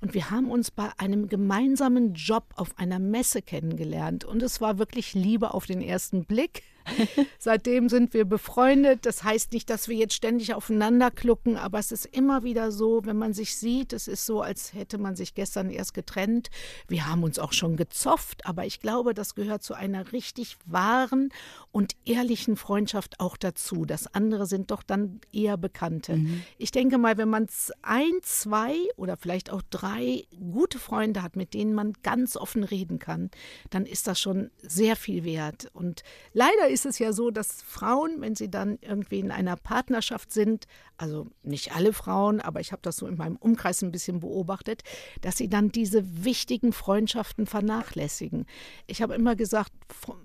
Und 0.00 0.14
wir 0.14 0.32
haben 0.32 0.50
uns 0.50 0.72
bei 0.72 0.90
einem 0.96 1.28
gemeinsamen 1.28 2.14
Job 2.14 2.46
auf 2.56 2.76
einer 2.76 2.98
Messe 2.98 3.40
kennengelernt. 3.40 4.24
Und 4.24 4.42
es 4.42 4.60
war 4.60 4.78
wirklich 4.78 5.14
Liebe 5.14 5.54
auf 5.54 5.66
den 5.66 5.80
ersten 5.80 6.24
Blick. 6.24 6.64
Seitdem 7.38 7.88
sind 7.88 8.14
wir 8.14 8.24
befreundet. 8.24 9.06
Das 9.06 9.24
heißt 9.24 9.52
nicht, 9.52 9.70
dass 9.70 9.88
wir 9.88 9.96
jetzt 9.96 10.14
ständig 10.14 10.54
aufeinander 10.54 11.10
klucken, 11.10 11.56
aber 11.56 11.78
es 11.78 11.92
ist 11.92 12.06
immer 12.06 12.42
wieder 12.42 12.72
so, 12.72 13.04
wenn 13.04 13.16
man 13.16 13.32
sich 13.32 13.56
sieht, 13.56 13.92
es 13.92 14.08
ist 14.08 14.26
so, 14.26 14.42
als 14.42 14.72
hätte 14.74 14.98
man 14.98 15.16
sich 15.16 15.34
gestern 15.34 15.70
erst 15.70 15.94
getrennt. 15.94 16.50
Wir 16.88 17.06
haben 17.06 17.22
uns 17.22 17.38
auch 17.38 17.52
schon 17.52 17.76
gezofft, 17.76 18.46
aber 18.46 18.66
ich 18.66 18.80
glaube, 18.80 19.14
das 19.14 19.34
gehört 19.34 19.62
zu 19.62 19.74
einer 19.74 20.12
richtig 20.12 20.56
wahren 20.66 21.30
und 21.72 21.94
ehrlichen 22.04 22.56
Freundschaft 22.56 23.20
auch 23.20 23.36
dazu. 23.36 23.84
Das 23.84 24.12
andere 24.14 24.46
sind 24.46 24.70
doch 24.70 24.82
dann 24.82 25.20
eher 25.32 25.56
Bekannte. 25.56 26.16
Mhm. 26.16 26.42
Ich 26.58 26.70
denke 26.70 26.98
mal, 26.98 27.16
wenn 27.16 27.28
man 27.28 27.46
ein, 27.82 28.12
zwei 28.22 28.76
oder 28.96 29.16
vielleicht 29.16 29.50
auch 29.50 29.62
drei 29.70 30.24
gute 30.38 30.78
Freunde 30.78 31.22
hat, 31.22 31.36
mit 31.36 31.54
denen 31.54 31.74
man 31.74 31.92
ganz 32.02 32.36
offen 32.36 32.64
reden 32.64 32.98
kann, 32.98 33.30
dann 33.70 33.86
ist 33.86 34.06
das 34.06 34.20
schon 34.20 34.50
sehr 34.62 34.96
viel 34.96 35.24
wert. 35.24 35.70
Und 35.72 36.02
leider 36.32 36.68
ist 36.70 36.86
es 36.86 36.98
ja 36.98 37.12
so, 37.12 37.30
dass 37.30 37.62
Frauen, 37.62 38.20
wenn 38.20 38.34
sie 38.34 38.50
dann 38.50 38.78
irgendwie 38.80 39.18
in 39.18 39.30
einer 39.30 39.56
Partnerschaft 39.56 40.32
sind, 40.32 40.66
also 40.96 41.26
nicht 41.42 41.74
alle 41.74 41.92
Frauen, 41.92 42.40
aber 42.40 42.60
ich 42.60 42.72
habe 42.72 42.82
das 42.82 42.96
so 42.96 43.06
in 43.06 43.16
meinem 43.16 43.36
Umkreis 43.36 43.82
ein 43.82 43.90
bisschen 43.90 44.20
beobachtet, 44.20 44.82
dass 45.20 45.36
sie 45.36 45.48
dann 45.48 45.70
diese 45.70 46.24
wichtigen 46.24 46.72
Freundschaften 46.72 47.46
vernachlässigen. 47.46 48.46
Ich 48.86 49.02
habe 49.02 49.14
immer 49.14 49.36
gesagt, 49.36 49.72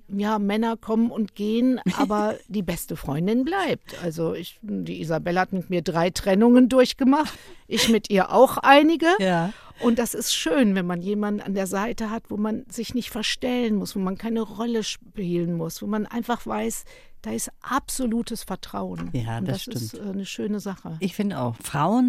ja, 0.09 0.39
Männer 0.39 0.77
kommen 0.77 1.11
und 1.11 1.35
gehen, 1.35 1.79
aber 1.97 2.37
die 2.47 2.63
beste 2.63 2.95
Freundin 2.95 3.45
bleibt. 3.45 4.01
Also 4.03 4.33
ich, 4.33 4.59
die 4.61 5.01
Isabella 5.01 5.41
hat 5.41 5.53
mit 5.53 5.69
mir 5.69 5.81
drei 5.81 6.09
Trennungen 6.09 6.69
durchgemacht, 6.69 7.37
ich 7.67 7.89
mit 7.89 8.09
ihr 8.09 8.31
auch 8.31 8.57
einige. 8.57 9.07
Ja. 9.19 9.53
Und 9.79 9.99
das 9.99 10.13
ist 10.13 10.33
schön, 10.33 10.75
wenn 10.75 10.85
man 10.85 11.01
jemanden 11.01 11.41
an 11.41 11.53
der 11.53 11.67
Seite 11.67 12.09
hat, 12.09 12.29
wo 12.29 12.37
man 12.37 12.65
sich 12.69 12.93
nicht 12.93 13.09
verstellen 13.09 13.75
muss, 13.75 13.95
wo 13.95 13.99
man 13.99 14.17
keine 14.17 14.41
Rolle 14.41 14.83
spielen 14.83 15.53
muss, 15.53 15.81
wo 15.81 15.87
man 15.87 16.05
einfach 16.05 16.45
weiß, 16.45 16.85
da 17.25 17.31
ist 17.31 17.51
absolutes 17.61 18.43
Vertrauen. 18.43 19.09
Ja, 19.13 19.39
Und 19.39 19.47
das 19.47 19.65
das 19.65 19.81
ist 19.81 19.89
stimmt. 19.89 20.05
äh, 20.05 20.09
eine 20.11 20.25
schöne 20.25 20.59
Sache. 20.59 20.97
Ich 20.99 21.15
finde 21.15 21.39
auch, 21.39 21.55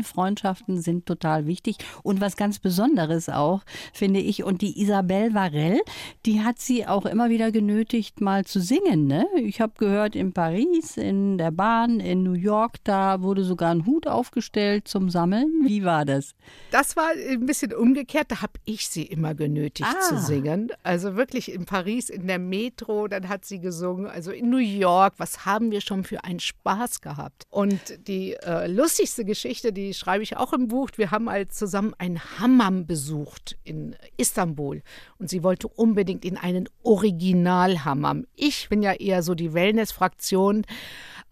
Frauenfreundschaften 0.00 0.80
sind 0.80 1.06
total 1.06 1.46
wichtig 1.46 1.76
und 2.02 2.20
was 2.20 2.36
ganz 2.36 2.58
Besonderes 2.58 3.28
auch, 3.28 3.62
finde 3.92 4.20
ich. 4.20 4.44
Und 4.44 4.62
die 4.62 4.80
Isabelle 4.80 5.32
Varell, 5.34 5.80
die 6.26 6.42
hat 6.42 6.58
sie 6.58 6.86
auch 6.86 7.06
immer 7.06 7.30
wieder 7.30 7.50
genötigt, 7.52 8.20
mal 8.20 8.44
zu 8.44 8.60
singen. 8.60 9.06
Ne? 9.06 9.26
Ich 9.36 9.60
habe 9.60 9.72
gehört, 9.78 10.14
in 10.16 10.32
Paris, 10.32 10.96
in 10.96 11.38
der 11.38 11.50
Bahn, 11.50 12.00
in 12.00 12.22
New 12.22 12.32
York, 12.34 12.76
da 12.84 13.22
wurde 13.22 13.44
sogar 13.44 13.70
ein 13.70 13.86
Hut 13.86 14.06
aufgestellt 14.06 14.88
zum 14.88 15.08
Sammeln. 15.10 15.50
Wie 15.64 15.84
war 15.84 16.04
das? 16.04 16.34
Das 16.70 16.96
war 16.96 17.10
ein 17.30 17.46
bisschen 17.46 17.72
umgekehrt. 17.72 18.30
Da 18.30 18.42
habe 18.42 18.52
ich 18.64 18.88
sie 18.88 19.02
immer 19.04 19.34
genötigt 19.34 19.88
Ah. 19.88 20.00
zu 20.08 20.18
singen. 20.18 20.70
Also 20.82 21.16
wirklich 21.16 21.50
in 21.52 21.64
Paris, 21.64 22.10
in 22.10 22.26
der 22.26 22.38
Metro, 22.38 23.08
dann 23.08 23.28
hat 23.28 23.44
sie 23.44 23.60
gesungen. 23.60 24.06
Also 24.06 24.30
in 24.30 24.50
New 24.50 24.56
York, 24.58 25.05
was 25.18 25.46
haben 25.46 25.70
wir 25.70 25.80
schon 25.80 26.04
für 26.04 26.24
einen 26.24 26.40
Spaß 26.40 27.00
gehabt? 27.00 27.44
Und 27.50 27.80
die 28.08 28.34
äh, 28.34 28.66
lustigste 28.66 29.24
Geschichte, 29.24 29.72
die 29.72 29.94
schreibe 29.94 30.22
ich 30.22 30.36
auch 30.36 30.52
im 30.52 30.68
Buch. 30.68 30.90
Wir 30.96 31.10
haben 31.10 31.30
halt 31.30 31.52
zusammen 31.52 31.94
ein 31.98 32.20
Hammam 32.38 32.86
besucht 32.86 33.58
in 33.64 33.96
Istanbul. 34.16 34.82
Und 35.18 35.30
sie 35.30 35.42
wollte 35.42 35.68
unbedingt 35.68 36.24
in 36.24 36.36
einen 36.36 36.68
Original-Hammam. 36.82 38.26
Ich 38.34 38.68
bin 38.68 38.82
ja 38.82 38.92
eher 38.92 39.22
so 39.22 39.34
die 39.34 39.52
Wellness-Fraktion. 39.52 40.64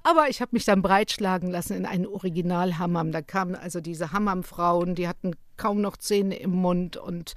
Aber 0.06 0.28
ich 0.28 0.42
habe 0.42 0.50
mich 0.52 0.66
dann 0.66 0.82
breitschlagen 0.82 1.50
lassen 1.50 1.74
in 1.74 1.86
einen 1.86 2.06
Original-Hammam. 2.06 3.10
Da 3.10 3.22
kamen 3.22 3.54
also 3.54 3.80
diese 3.80 4.12
Hammam-Frauen, 4.12 4.94
die 4.94 5.08
hatten 5.08 5.34
kaum 5.56 5.80
noch 5.80 5.96
Zähne 5.96 6.36
im 6.36 6.50
Mund 6.50 6.98
und 6.98 7.32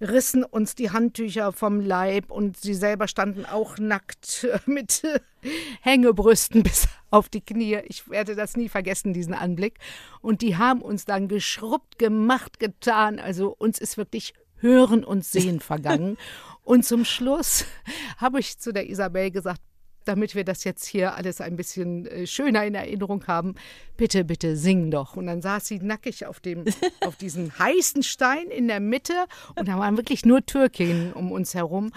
rissen 0.00 0.44
uns 0.44 0.76
die 0.76 0.92
Handtücher 0.92 1.50
vom 1.50 1.80
Leib 1.80 2.30
und 2.30 2.56
sie 2.56 2.74
selber 2.74 3.08
standen 3.08 3.44
auch 3.44 3.76
nackt 3.78 4.44
äh, 4.44 4.58
mit 4.66 5.02
äh, 5.02 5.18
Hängebrüsten 5.80 6.62
bis 6.62 6.86
auf 7.10 7.28
die 7.28 7.40
Knie. 7.40 7.80
Ich 7.86 8.08
werde 8.08 8.36
das 8.36 8.56
nie 8.56 8.68
vergessen, 8.68 9.12
diesen 9.12 9.34
Anblick. 9.34 9.80
Und 10.20 10.42
die 10.42 10.56
haben 10.56 10.80
uns 10.80 11.04
dann 11.04 11.26
geschrubbt, 11.26 11.98
gemacht, 11.98 12.60
getan. 12.60 13.18
Also 13.18 13.52
uns 13.58 13.80
ist 13.80 13.96
wirklich 13.96 14.34
Hören 14.58 15.02
und 15.02 15.24
Sehen 15.24 15.58
vergangen. 15.60 16.16
Und 16.62 16.84
zum 16.84 17.04
Schluss 17.04 17.64
habe 18.18 18.38
ich 18.38 18.58
zu 18.58 18.72
der 18.72 18.88
Isabel 18.88 19.32
gesagt, 19.32 19.60
damit 20.04 20.34
wir 20.34 20.44
das 20.44 20.64
jetzt 20.64 20.86
hier 20.86 21.14
alles 21.14 21.40
ein 21.40 21.56
bisschen 21.56 22.06
äh, 22.06 22.26
schöner 22.26 22.64
in 22.64 22.74
Erinnerung 22.74 23.26
haben, 23.26 23.54
bitte, 23.96 24.24
bitte 24.24 24.56
sing 24.56 24.90
doch. 24.90 25.16
Und 25.16 25.26
dann 25.26 25.42
saß 25.42 25.66
sie 25.66 25.78
nackig 25.78 26.26
auf, 26.26 26.40
dem, 26.40 26.64
auf 27.00 27.16
diesem 27.16 27.58
heißen 27.58 28.02
Stein 28.02 28.48
in 28.48 28.68
der 28.68 28.80
Mitte 28.80 29.26
und 29.56 29.68
da 29.68 29.78
waren 29.78 29.96
wirklich 29.96 30.24
nur 30.24 30.44
Türkinnen 30.44 31.12
um 31.12 31.32
uns 31.32 31.54
herum. 31.54 31.92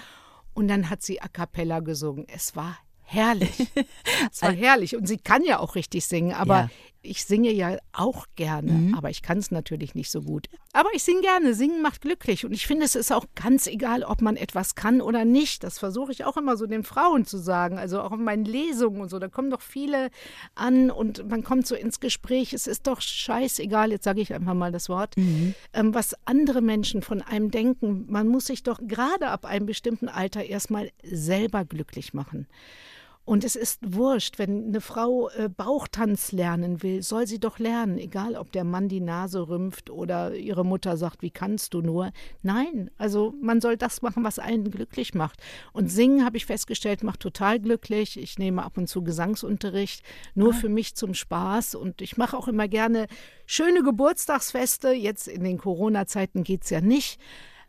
Und 0.54 0.70
dann 0.70 0.90
hat 0.90 1.02
sie 1.02 1.22
a 1.22 1.28
cappella 1.28 1.82
gesungen. 1.82 2.26
Es 2.30 2.56
war 2.56 2.78
herrlich. 3.06 3.68
Es 4.32 4.42
war 4.42 4.52
herrlich. 4.52 4.96
Und 4.96 5.08
sie 5.08 5.18
kann 5.18 5.44
ja 5.44 5.60
auch 5.60 5.76
richtig 5.76 6.06
singen, 6.06 6.34
aber 6.34 6.56
Ja. 6.56 6.70
ich 7.02 7.24
singe 7.26 7.52
ja 7.52 7.78
auch 7.94 8.26
gerne, 8.36 8.94
aber 8.98 9.10
ich 9.10 9.22
kann 9.22 9.38
es 9.38 9.52
natürlich 9.52 9.94
nicht 9.96 10.10
so 10.10 10.22
gut. 10.22 10.48
Aber 10.74 10.90
ich 10.94 11.04
singe 11.04 11.22
gerne. 11.22 11.54
Singen 11.54 11.82
macht 11.82 12.02
glücklich. 12.02 12.46
Und 12.46 12.52
ich 12.54 12.66
finde, 12.68 12.86
es 12.86 12.96
ist 12.96 13.12
auch 13.12 13.26
ganz 13.36 13.68
egal, 13.68 14.04
ob 14.04 14.22
man 14.22 14.36
etwas 14.36 14.76
kann 14.76 15.00
oder 15.02 15.24
nicht. 15.26 15.64
Das 15.64 15.80
versuche 15.80 16.12
ich 16.12 16.26
auch 16.26 16.36
immer 16.38 16.58
so 16.58 16.66
den 16.66 16.84
Frauen 16.84 17.26
zu 17.26 17.38
sagen. 17.38 17.78
Also 17.78 18.02
auch 18.02 18.12
in 18.12 18.24
meinen 18.24 18.46
Lesungen 18.46 19.02
und 19.02 19.10
so. 19.10 19.20
Da 19.20 19.28
kommen 19.28 19.50
doch 19.52 19.62
viele 19.62 20.10
an 20.56 20.90
und 20.92 21.30
man 21.30 21.44
kommt 21.44 21.68
so 21.68 21.76
ins 21.76 22.00
Gespräch. 22.00 22.54
Es 22.54 22.68
ist 22.68 22.88
doch 22.88 23.00
scheißegal, 23.02 23.92
jetzt 23.92 24.04
sage 24.06 24.22
ich 24.22 24.34
einfach 24.34 24.54
mal 24.54 24.72
das 24.72 24.90
Wort, 24.90 25.16
ähm, 25.18 25.54
was 25.94 26.16
andere 26.26 26.62
Menschen 26.62 27.02
von 27.02 27.22
einem 27.22 27.52
denken. 27.52 28.06
Man 28.10 28.28
muss 28.28 28.48
sich 28.48 28.64
doch 28.64 28.80
gerade 28.82 29.28
ab 29.28 29.46
einem 29.46 29.66
bestimmten 29.66 30.10
Alter 30.10 30.44
erstmal 30.44 30.92
selber 31.04 31.64
glücklich 31.66 32.14
machen. 32.14 32.48
Und 33.26 33.44
es 33.44 33.56
ist 33.56 33.80
wurscht, 33.84 34.38
wenn 34.38 34.68
eine 34.68 34.82
Frau 34.82 35.30
äh, 35.30 35.50
Bauchtanz 35.50 36.32
lernen 36.32 36.84
will, 36.84 37.02
soll 37.02 37.26
sie 37.26 37.40
doch 37.40 37.58
lernen, 37.58 37.98
egal 37.98 38.36
ob 38.36 38.52
der 38.52 38.64
Mann 38.64 38.88
die 38.88 39.02
Nase 39.02 39.50
rümpft 39.50 39.90
oder 39.90 40.36
ihre 40.36 40.64
Mutter 40.64 40.96
sagt, 40.96 41.24
wie 41.24 41.32
kannst 41.32 41.74
du 41.74 41.82
nur. 41.82 42.12
Nein, 42.44 42.92
also 43.00 43.34
man 43.42 43.62
soll 43.62 43.78
das 43.78 44.04
machen, 44.04 44.24
was 44.24 44.38
einen 44.38 44.70
glücklich 44.70 45.16
macht. 45.16 45.42
Und 45.74 45.92
singen, 45.92 46.24
habe 46.24 46.38
ich 46.38 46.46
festgestellt, 46.46 47.04
macht 47.04 47.20
total 47.20 47.60
glücklich. 47.60 48.20
Ich 48.20 48.38
nehme 48.38 48.64
ab 48.64 48.78
und 48.78 48.88
zu 48.88 49.04
Gesangsunterricht, 49.04 50.04
nur 50.36 50.54
für 50.54 50.70
mich 50.70 50.96
zum 50.96 51.16
Spaß. 51.16 51.74
Und 51.74 52.02
ich 52.02 52.18
mache 52.18 52.38
auch 52.38 52.48
immer 52.48 52.68
gerne 52.68 53.08
schöne 53.48 53.82
Geburtstagsfeste. 53.82 54.92
Jetzt 54.92 55.28
in 55.28 55.44
den 55.44 55.58
Corona-Zeiten 55.58 56.44
geht 56.44 56.64
es 56.64 56.70
ja 56.70 56.80
nicht. 56.80 57.20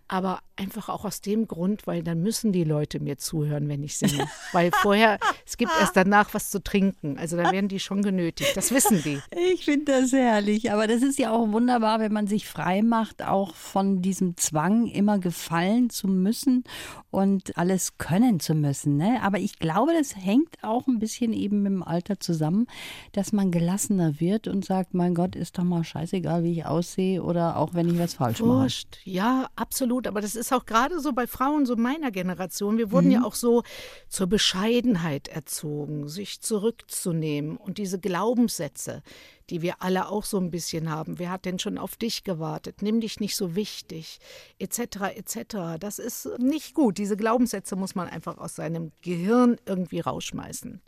Aber 0.08 0.40
einfach 0.56 0.88
auch 0.88 1.04
aus 1.04 1.20
dem 1.20 1.46
Grund, 1.46 1.86
weil 1.86 2.02
dann 2.02 2.22
müssen 2.22 2.52
die 2.52 2.64
Leute 2.64 3.00
mir 3.00 3.18
zuhören, 3.18 3.68
wenn 3.68 3.82
ich 3.82 3.98
singe. 3.98 4.26
Weil 4.52 4.70
vorher, 4.72 5.18
es 5.44 5.56
gibt 5.56 5.72
erst 5.78 5.96
danach 5.96 6.32
was 6.32 6.50
zu 6.50 6.62
trinken. 6.62 7.18
Also 7.18 7.36
da 7.36 7.52
werden 7.52 7.68
die 7.68 7.80
schon 7.80 8.02
genötigt. 8.02 8.56
Das 8.56 8.70
wissen 8.70 9.02
die. 9.02 9.20
Ich 9.52 9.64
finde 9.64 10.00
das 10.00 10.12
herrlich, 10.12 10.72
aber 10.72 10.86
das 10.86 11.02
ist 11.02 11.18
ja 11.18 11.30
auch 11.30 11.50
wunderbar, 11.52 12.00
wenn 12.00 12.12
man 12.12 12.26
sich 12.26 12.46
frei 12.46 12.82
macht, 12.82 13.22
auch 13.22 13.54
von 13.54 14.00
diesem 14.00 14.36
Zwang, 14.36 14.86
immer 14.86 15.18
gefallen 15.18 15.90
zu 15.90 16.08
müssen 16.08 16.64
und 17.10 17.56
alles 17.58 17.98
können 17.98 18.40
zu 18.40 18.54
müssen. 18.54 18.96
Ne? 18.96 19.18
Aber 19.22 19.38
ich 19.38 19.58
glaube, 19.58 19.92
das 19.92 20.16
hängt 20.16 20.62
auch 20.62 20.86
ein 20.86 20.98
bisschen 20.98 21.32
eben 21.32 21.62
mit 21.62 21.72
dem 21.72 21.82
Alter 21.82 22.20
zusammen, 22.20 22.66
dass 23.12 23.32
man 23.32 23.50
gelassener 23.50 24.20
wird 24.20 24.48
und 24.48 24.64
sagt, 24.64 24.94
mein 24.94 25.14
Gott, 25.14 25.36
ist 25.36 25.58
doch 25.58 25.64
mal 25.64 25.84
scheißegal, 25.84 26.44
wie 26.44 26.52
ich 26.52 26.66
aussehe 26.66 27.22
oder 27.22 27.56
auch 27.56 27.74
wenn 27.74 27.88
ich 27.88 27.98
was 27.98 28.14
falsch 28.14 28.40
mache. 28.40 28.60
Wurscht. 28.60 28.98
Ja, 29.04 29.48
absolut. 29.56 29.95
Aber 30.04 30.20
das 30.20 30.34
ist 30.34 30.52
auch 30.52 30.66
gerade 30.66 30.98
so 31.00 31.12
bei 31.12 31.26
Frauen 31.26 31.64
so 31.64 31.76
meiner 31.76 32.10
Generation. 32.10 32.76
Wir 32.76 32.90
wurden 32.90 33.10
ja 33.10 33.22
auch 33.22 33.34
so 33.34 33.62
zur 34.08 34.26
Bescheidenheit 34.26 35.28
erzogen, 35.28 36.08
sich 36.08 36.40
zurückzunehmen 36.40 37.56
und 37.56 37.78
diese 37.78 38.00
Glaubenssätze, 38.00 39.02
die 39.48 39.62
wir 39.62 39.82
alle 39.82 40.08
auch 40.08 40.24
so 40.24 40.38
ein 40.38 40.50
bisschen 40.50 40.90
haben. 40.90 41.20
Wer 41.20 41.30
hat 41.30 41.44
denn 41.44 41.60
schon 41.60 41.78
auf 41.78 41.94
dich 41.94 42.24
gewartet? 42.24 42.82
Nimm 42.82 43.00
dich 43.00 43.20
nicht 43.20 43.36
so 43.36 43.54
wichtig, 43.54 44.18
etc. 44.58 44.78
etc. 45.14 45.78
Das 45.78 45.98
ist 46.00 46.28
nicht 46.38 46.74
gut. 46.74 46.98
Diese 46.98 47.16
Glaubenssätze 47.16 47.76
muss 47.76 47.94
man 47.94 48.08
einfach 48.08 48.38
aus 48.38 48.56
seinem 48.56 48.90
Gehirn 49.02 49.56
irgendwie 49.66 50.00
rausschmeißen. 50.00 50.80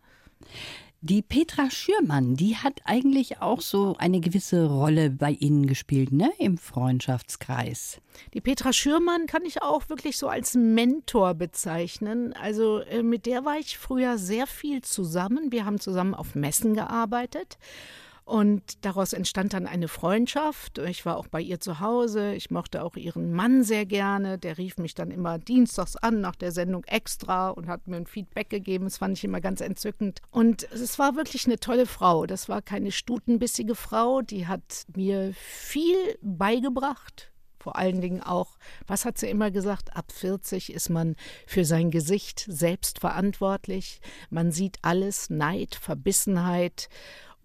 Die 1.01 1.23
Petra 1.23 1.71
Schürmann, 1.71 2.35
die 2.35 2.57
hat 2.57 2.81
eigentlich 2.85 3.41
auch 3.41 3.61
so 3.61 3.95
eine 4.01 4.19
gewisse 4.19 4.67
Rolle 4.67 5.11
bei 5.11 5.31
Ihnen 5.31 5.69
gespielt, 5.69 6.11
ne? 6.11 6.33
Im 6.39 6.59
Freundschaftskreis. 6.59 8.01
Die 8.35 8.41
Petra 8.41 8.73
Schürmann 8.73 9.27
kann 9.27 9.45
ich 9.45 9.63
auch 9.63 9.89
wirklich 9.89 10.19
so 10.19 10.27
als 10.27 10.55
Mentor 10.55 11.35
bezeichnen. 11.35 12.33
Also 12.33 12.81
äh, 12.81 13.05
mit 13.05 13.27
der 13.27 13.45
war 13.45 13.61
ich 13.61 13.79
früher 13.79 14.19
sehr 14.19 14.49
viel 14.49 14.83
zusammen. 14.83 15.53
Wir 15.53 15.65
haben 15.65 15.79
zusammen 15.79 16.15
auf 16.15 16.35
Messen 16.35 16.75
gearbeitet. 16.75 17.59
Und 18.29 18.85
daraus 18.85 19.15
entstand 19.15 19.55
dann 19.55 19.67
eine 19.67 19.89
Freundschaft. 19.89 20.77
Ich 20.77 21.07
war 21.07 21.17
auch 21.17 21.29
bei 21.29 21.41
ihr 21.41 21.61
zu 21.61 21.81
Hause. 21.81 22.35
Ich 22.35 22.51
mochte 22.51 22.85
auch 22.85 22.95
ihren 22.95 23.33
Mann 23.33 23.65
sehr 23.65 23.87
gerne. 23.87 24.37
Der 24.37 24.59
rief 24.59 24.77
mich 24.77 24.95
dann 24.95 25.11
immer 25.11 25.39
dienstags 25.39 25.97
an 25.97 26.21
nach 26.21 26.37
der 26.37 26.53
Sendung 26.53 26.85
extra 26.85 27.49
und 27.49 27.69
hat 27.69 27.87
mir 27.87 27.97
ein 27.97 28.07
Feedback 28.07 28.51
gegeben. 28.51 28.85
Das 28.85 28.99
fand 28.99 29.17
ich 29.17 29.25
immer 29.25 29.41
ganz 29.41 29.63
entzückend. 29.63 30.21
Und 30.31 30.71
es 30.71 30.99
war 30.99 31.17
wirklich 31.17 31.47
eine 31.47 31.59
tolle 31.59 31.87
Frau. 31.87 32.27
Das 32.27 32.51
war 32.51 32.61
keine 32.61 32.93
stutenbissige 32.93 33.75
Frau. 33.75 34.21
Die 34.21 34.47
hat 34.47 34.85
mir 34.95 35.33
viel 35.33 35.97
beigebracht. 36.21 37.33
Vor 37.59 37.77
allen 37.77 38.01
Dingen 38.03 38.23
auch, 38.23 38.59
was 38.87 39.05
hat 39.05 39.19
sie 39.19 39.29
immer 39.29 39.51
gesagt? 39.51 39.97
Ab 39.97 40.13
40 40.13 40.73
ist 40.73 40.91
man 40.91 41.17
für 41.47 41.65
sein 41.65 41.91
Gesicht 41.91 42.45
selbst 42.47 43.01
verantwortlich. 43.01 44.01
Man 44.31 44.53
sieht 44.53 44.77
alles, 44.83 45.29
Neid, 45.31 45.75
Verbissenheit. 45.75 46.89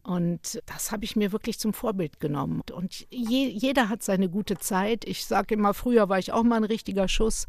Und 0.03 0.61
das 0.65 0.91
habe 0.91 1.05
ich 1.05 1.15
mir 1.15 1.31
wirklich 1.31 1.59
zum 1.59 1.73
Vorbild 1.73 2.19
genommen. 2.19 2.61
Und 2.73 3.07
je, 3.09 3.47
jeder 3.47 3.87
hat 3.87 4.03
seine 4.03 4.29
gute 4.29 4.57
Zeit. 4.57 5.05
Ich 5.05 5.25
sage 5.25 5.55
immer, 5.55 5.73
früher 5.73 6.09
war 6.09 6.19
ich 6.19 6.33
auch 6.33 6.43
mal 6.43 6.57
ein 6.57 6.63
richtiger 6.65 7.07
Schuss. 7.07 7.47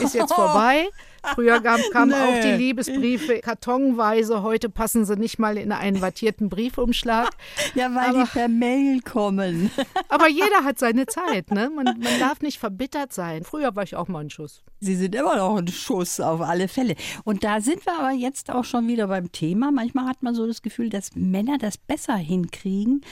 Ist 0.00 0.14
jetzt 0.14 0.32
vorbei. 0.32 0.88
Früher 1.34 1.60
kam, 1.60 1.78
kamen 1.92 2.10
Nee. 2.12 2.16
auch 2.16 2.40
die 2.42 2.52
Liebesbriefe 2.56 3.40
kartonweise. 3.40 4.42
Heute 4.42 4.70
passen 4.70 5.04
sie 5.04 5.16
nicht 5.16 5.38
mal 5.38 5.58
in 5.58 5.70
einen 5.70 6.00
wattierten 6.00 6.48
Briefumschlag. 6.48 7.30
Ja, 7.74 7.94
weil 7.94 8.10
Aber- 8.10 8.24
die 8.24 8.30
per 8.30 8.48
Mail 8.48 9.00
kommen. 9.02 9.70
Aber 10.08 10.28
jeder 10.28 10.64
hat 10.64 10.78
seine 10.78 11.06
Zeit. 11.06 11.50
Ne? 11.50 11.70
Man, 11.74 11.84
man 11.84 12.18
darf 12.18 12.40
nicht 12.40 12.58
verbittert 12.58 13.12
sein. 13.12 13.44
Früher 13.44 13.76
war 13.76 13.82
ich 13.82 13.94
auch 13.96 14.08
mal 14.08 14.20
ein 14.20 14.30
Schuss. 14.30 14.62
Sie 14.80 14.96
sind 14.96 15.14
immer 15.14 15.36
noch 15.36 15.56
ein 15.56 15.68
Schuss 15.68 16.20
auf 16.20 16.40
alle 16.40 16.68
Fälle. 16.68 16.94
Und 17.24 17.44
da 17.44 17.60
sind 17.60 17.84
wir 17.86 17.98
aber 17.98 18.12
jetzt 18.12 18.50
auch 18.50 18.64
schon 18.64 18.88
wieder 18.88 19.06
beim 19.08 19.30
Thema. 19.30 19.70
Manchmal 19.70 20.06
hat 20.06 20.22
man 20.22 20.34
so 20.34 20.46
das 20.46 20.62
Gefühl, 20.62 20.88
dass 20.88 21.10
Männer 21.14 21.58
das 21.58 21.76
besser 21.76 22.16
hinkriegen, 22.16 23.02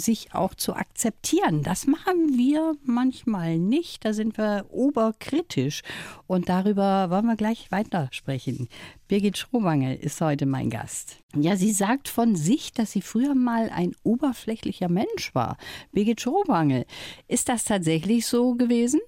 sich 0.00 0.34
auch 0.34 0.54
zu 0.54 0.74
akzeptieren. 0.74 1.62
Das 1.62 1.86
machen 1.86 2.36
wir 2.36 2.74
manchmal 2.84 3.58
nicht. 3.58 4.04
Da 4.04 4.12
sind 4.12 4.36
wir 4.38 4.66
oberkritisch. 4.70 5.82
Und 6.26 6.48
darüber 6.48 7.10
wollen 7.10 7.26
wir 7.26 7.36
gleich 7.36 7.70
weiter 7.70 8.08
sprechen. 8.10 8.68
Birgit 9.06 9.38
Schrowange 9.38 9.96
ist 9.96 10.20
heute 10.20 10.46
mein 10.46 10.70
Gast. 10.70 11.18
Ja, 11.36 11.56
sie 11.56 11.72
sagt 11.72 12.08
von 12.08 12.34
sich, 12.34 12.72
dass 12.72 12.92
sie 12.92 13.02
früher 13.02 13.34
mal 13.34 13.70
ein 13.70 13.94
oberflächlicher 14.02 14.88
Mensch 14.88 15.34
war. 15.34 15.56
Birgit 15.92 16.20
Schrowange, 16.20 16.86
ist 17.28 17.48
das 17.48 17.64
tatsächlich 17.64 18.26
so 18.26 18.54
gewesen? 18.54 19.00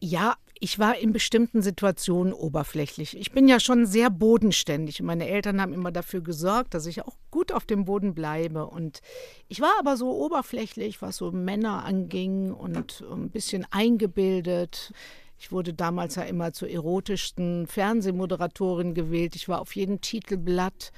Ja, 0.00 0.36
Ich 0.64 0.78
war 0.78 0.96
in 0.96 1.12
bestimmten 1.12 1.60
Situationen 1.60 2.32
oberflächlich. 2.32 3.16
Ich 3.16 3.32
bin 3.32 3.48
ja 3.48 3.58
schon 3.58 3.84
sehr 3.84 4.10
bodenständig 4.10 5.02
meine 5.02 5.26
Eltern 5.26 5.60
haben 5.60 5.72
immer 5.72 5.90
dafür 5.90 6.20
gesorgt, 6.20 6.74
dass 6.74 6.86
ich 6.86 7.02
auch 7.02 7.16
gut 7.32 7.50
auf 7.50 7.64
dem 7.64 7.84
Boden 7.84 8.14
bleibe. 8.14 8.68
Und 8.68 9.00
ich 9.48 9.60
war 9.60 9.72
aber 9.80 9.96
so 9.96 10.12
oberflächlich, 10.12 11.02
was 11.02 11.16
so 11.16 11.32
Männer 11.32 11.84
anging 11.84 12.52
und 12.52 13.02
ein 13.10 13.30
bisschen 13.30 13.66
eingebildet. 13.72 14.92
Ich 15.36 15.50
wurde 15.50 15.74
damals 15.74 16.14
ja 16.14 16.22
immer 16.22 16.52
zur 16.52 16.68
erotischsten 16.68 17.66
Fernsehmoderatorin 17.66 18.94
gewählt. 18.94 19.34
Ich 19.34 19.48
war 19.48 19.60
auf 19.60 19.74
jedem 19.74 20.00
Titelblatt. 20.00 20.92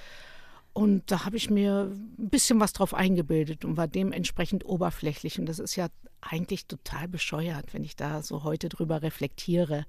Und 0.75 1.11
da 1.11 1.25
habe 1.25 1.39
ich 1.39 1.49
mir 1.49 1.91
ein 1.91 2.29
bisschen 2.29 2.61
was 2.61 2.75
drauf 2.75 2.93
eingebildet 2.93 3.65
und 3.65 3.79
war 3.79 3.89
dementsprechend 3.89 4.67
oberflächlich. 4.67 5.39
Und 5.39 5.47
das 5.47 5.59
ist 5.59 5.75
ja 5.75 5.89
eigentlich 6.31 6.67
total 6.67 7.09
bescheuert, 7.09 7.75
wenn 7.75 7.85
ich 7.85 7.97
da 7.97 8.23
so 8.23 8.45
heute 8.45 8.69
drüber 8.69 9.03
reflektiere. 9.03 9.85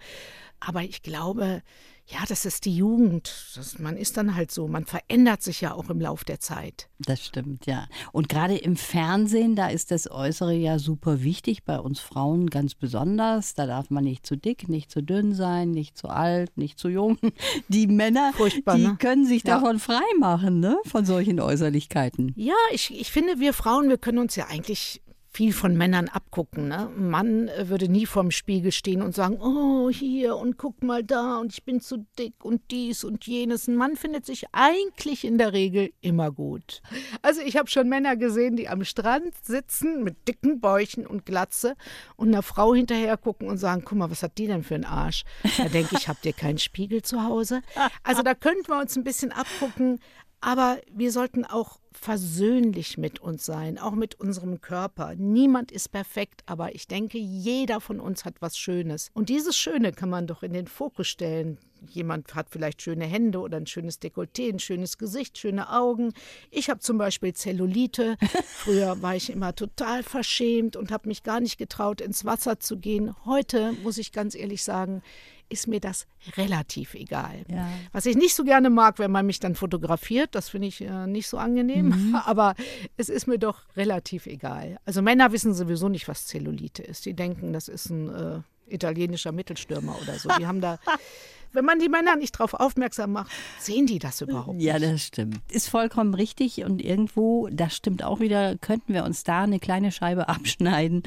Aber 0.60 0.84
ich 0.84 1.02
glaube, 1.04 1.62
ja, 2.08 2.20
das 2.28 2.46
ist 2.46 2.66
die 2.66 2.76
Jugend. 2.76 3.34
Das, 3.56 3.80
man 3.80 3.98
ist 3.98 4.16
dann 4.16 4.36
halt 4.36 4.52
so. 4.52 4.68
Man 4.68 4.86
verändert 4.86 5.42
sich 5.42 5.62
ja 5.62 5.74
auch 5.74 5.90
im 5.90 6.00
Lauf 6.00 6.24
der 6.24 6.40
Zeit. 6.40 6.88
Das 7.00 7.26
stimmt, 7.26 7.66
ja. 7.66 7.88
Und 8.12 8.30
gerade 8.30 8.56
im 8.56 8.76
Fernsehen, 8.76 9.56
da 9.56 9.70
ist 9.70 9.90
das 9.90 10.10
Äußere 10.10 10.54
ja 10.54 10.78
super 10.78 11.24
wichtig, 11.24 11.64
bei 11.64 11.80
uns 11.80 12.00
Frauen 12.00 12.50
ganz 12.52 12.76
besonders. 12.76 13.56
Da 13.56 13.66
darf 13.66 13.90
man 13.90 14.04
nicht 14.04 14.26
zu 14.26 14.36
dick, 14.38 14.70
nicht 14.70 14.92
zu 14.92 15.02
dünn 15.02 15.34
sein, 15.34 15.72
nicht 15.72 15.98
zu 15.98 16.08
alt, 16.08 16.56
nicht 16.58 16.78
zu 16.78 16.90
jung. 16.90 17.18
Die 17.70 17.88
Männer, 17.88 18.34
Furchtbar, 18.36 18.78
die 18.78 18.84
ne? 18.84 18.98
können 19.00 19.26
sich 19.26 19.44
ja. 19.44 19.56
davon 19.56 19.80
frei 19.80 20.04
machen, 20.20 20.60
ne? 20.60 20.78
von 20.86 21.06
solchen 21.06 21.40
Äußerlichkeiten. 21.40 22.34
Ja, 22.36 22.54
ich, 22.72 22.94
ich 23.00 23.12
finde, 23.12 23.40
wir 23.40 23.54
Frauen, 23.54 23.90
wir 23.90 23.98
können 23.98 24.20
uns 24.20 24.36
ja 24.36 24.48
eigentlich 24.48 25.02
viel 25.36 25.52
von 25.52 25.76
Männern 25.76 26.08
abgucken. 26.08 26.70
Ne? 26.70 26.90
Ein 26.96 27.10
Mann 27.10 27.48
äh, 27.50 27.68
würde 27.68 27.90
nie 27.90 28.06
vorm 28.06 28.32
Spiegel 28.32 28.72
stehen 28.72 29.02
und 29.02 29.14
sagen, 29.14 29.38
oh, 29.42 29.90
hier 29.90 30.38
und 30.38 30.58
guck 30.58 30.82
mal 30.82 31.04
da 31.04 31.38
und 31.40 31.52
ich 31.52 31.66
bin 31.66 31.82
zu 31.82 32.06
dick 32.18 32.46
und 32.46 32.62
dies 32.72 33.04
und 33.04 33.28
jenes. 33.28 33.68
Ein 33.68 33.76
Mann 33.76 33.98
findet 33.98 34.26
sich 34.26 34.46
eigentlich 34.54 35.26
in 35.26 35.38
der 35.38 35.52
Regel 35.52 35.92
immer 36.00 36.32
gut. 36.32 36.82
Also 37.22 37.42
ich 37.42 37.58
habe 37.58 37.70
schon 37.70 37.90
Männer 37.90 38.16
gesehen, 38.16 38.56
die 38.56 38.70
am 38.70 38.86
Strand 38.86 39.34
sitzen 39.44 40.06
mit 40.06 40.26
dicken 40.26 40.62
Bäuchen 40.62 41.06
und 41.06 41.26
Glatze 41.26 41.76
und 42.16 42.30
einer 42.30 42.42
Frau 42.42 42.74
hinterher 42.74 43.18
gucken 43.18 43.50
und 43.50 43.58
sagen, 43.58 43.82
guck 43.84 43.98
mal, 43.98 44.10
was 44.10 44.24
hat 44.24 44.38
die 44.38 44.48
denn 44.48 44.64
für 44.64 44.76
einen 44.76 44.86
Arsch? 44.86 45.26
Da 45.58 45.66
denke 45.66 45.98
ich, 45.98 46.08
habt 46.08 46.26
ihr 46.26 46.34
keinen 46.34 46.60
Spiegel 46.60 47.02
zu 47.02 47.24
Hause? 47.24 47.62
Also 48.04 48.22
da 48.22 48.36
könnten 48.36 48.70
wir 48.70 48.80
uns 48.80 48.96
ein 48.96 49.04
bisschen 49.04 49.34
abgucken. 49.34 50.00
Aber 50.46 50.78
wir 50.94 51.12
sollten 51.12 51.44
auch 51.44 51.80
versöhnlich 51.92 53.00
mit 53.00 53.20
uns 53.20 53.48
sein, 53.48 53.80
auch 53.80 53.94
mit 53.96 54.20
unserem 54.20 54.62
Körper. 54.62 55.16
Niemand 55.16 55.72
ist 55.72 55.92
perfekt, 55.92 56.44
aber 56.46 56.76
ich 56.76 56.88
denke, 56.88 57.18
jeder 57.18 57.82
von 57.82 58.00
uns 58.00 58.26
hat 58.26 58.36
was 58.42 58.56
Schönes. 58.56 59.10
Und 59.16 59.30
dieses 59.30 59.58
Schöne 59.58 59.92
kann 59.92 60.12
man 60.12 60.28
doch 60.28 60.44
in 60.44 60.54
den 60.54 60.68
Fokus 60.68 61.08
stellen. 61.08 61.58
Jemand 61.90 62.36
hat 62.36 62.52
vielleicht 62.52 62.84
schöne 62.84 63.06
Hände 63.06 63.40
oder 63.40 63.58
ein 63.58 63.66
schönes 63.66 64.00
Dekolleté, 64.00 64.54
ein 64.54 64.60
schönes 64.60 65.00
Gesicht, 65.00 65.40
schöne 65.40 65.72
Augen. 65.72 66.14
Ich 66.52 66.70
habe 66.70 66.80
zum 66.80 67.00
Beispiel 67.00 67.34
Zellulite. 67.34 68.16
Früher 68.46 69.02
war 69.02 69.16
ich 69.16 69.32
immer 69.32 69.56
total 69.56 70.04
verschämt 70.04 70.76
und 70.76 70.92
habe 70.92 71.08
mich 71.08 71.24
gar 71.24 71.40
nicht 71.40 71.58
getraut, 71.58 72.02
ins 72.02 72.24
Wasser 72.24 72.60
zu 72.60 72.78
gehen. 72.78 73.16
Heute 73.26 73.74
muss 73.82 73.98
ich 73.98 74.12
ganz 74.12 74.36
ehrlich 74.36 74.64
sagen, 74.64 75.02
ist 75.50 75.68
mir 75.68 75.80
das 75.80 76.08
relativ 76.38 76.94
egal. 76.94 77.46
Ja. 77.48 77.68
Was 77.92 78.06
ich 78.06 78.16
nicht 78.16 78.36
so 78.36 78.44
gerne 78.44 78.70
mag, 78.70 79.00
wenn 79.00 79.12
man 79.12 79.26
mich 79.26 79.40
dann 79.40 79.56
fotografiert, 79.56 80.34
das 80.34 80.50
finde 80.50 80.68
ich 80.68 80.82
äh, 80.82 81.08
nicht 81.08 81.28
so 81.28 81.38
angenehm, 81.38 81.88
mhm. 81.90 82.16
aber 82.26 82.56
es 82.98 83.10
ist 83.10 83.28
mir 83.28 83.38
doch 83.38 83.62
relativ 83.76 84.26
egal. 84.26 84.78
Also 84.86 85.02
Männer 85.02 85.32
wissen 85.32 85.54
sowieso 85.54 85.90
nicht, 85.90 86.08
was 86.08 86.26
Zellulite 86.26 86.84
ist. 86.84 87.06
Die 87.06 87.14
denken, 87.14 87.54
das 87.54 87.68
ist 87.68 87.90
ein 87.90 88.10
äh, 88.10 88.40
italienischer 88.68 89.32
Mittelstürmer 89.32 89.96
oder 90.02 90.18
so. 90.18 90.30
Die 90.40 90.48
haben 90.48 90.62
da 90.62 90.80
wenn 91.56 91.66
man 91.66 91.80
die 91.80 91.90
Männer 91.90 92.16
nicht 92.16 92.36
darauf 92.36 92.54
aufmerksam 92.54 93.14
macht, 93.14 93.32
sehen 93.60 93.86
die 93.86 94.00
das 94.00 94.22
überhaupt 94.22 94.58
nicht. 94.58 94.66
Ja, 94.66 94.80
das 94.80 95.04
stimmt. 95.04 95.40
Ist 95.50 95.70
vollkommen 95.70 96.14
richtig 96.14 96.64
und 96.64 96.82
irgendwo, 96.82 97.48
das 97.52 97.76
stimmt 97.76 98.04
auch 98.04 98.20
wieder, 98.20 98.58
könnten 98.58 98.94
wir 98.94 99.04
uns 99.06 99.24
da 99.24 99.44
eine 99.44 99.60
kleine 99.60 99.92
Scheibe 99.92 100.28
abschneiden 100.30 101.04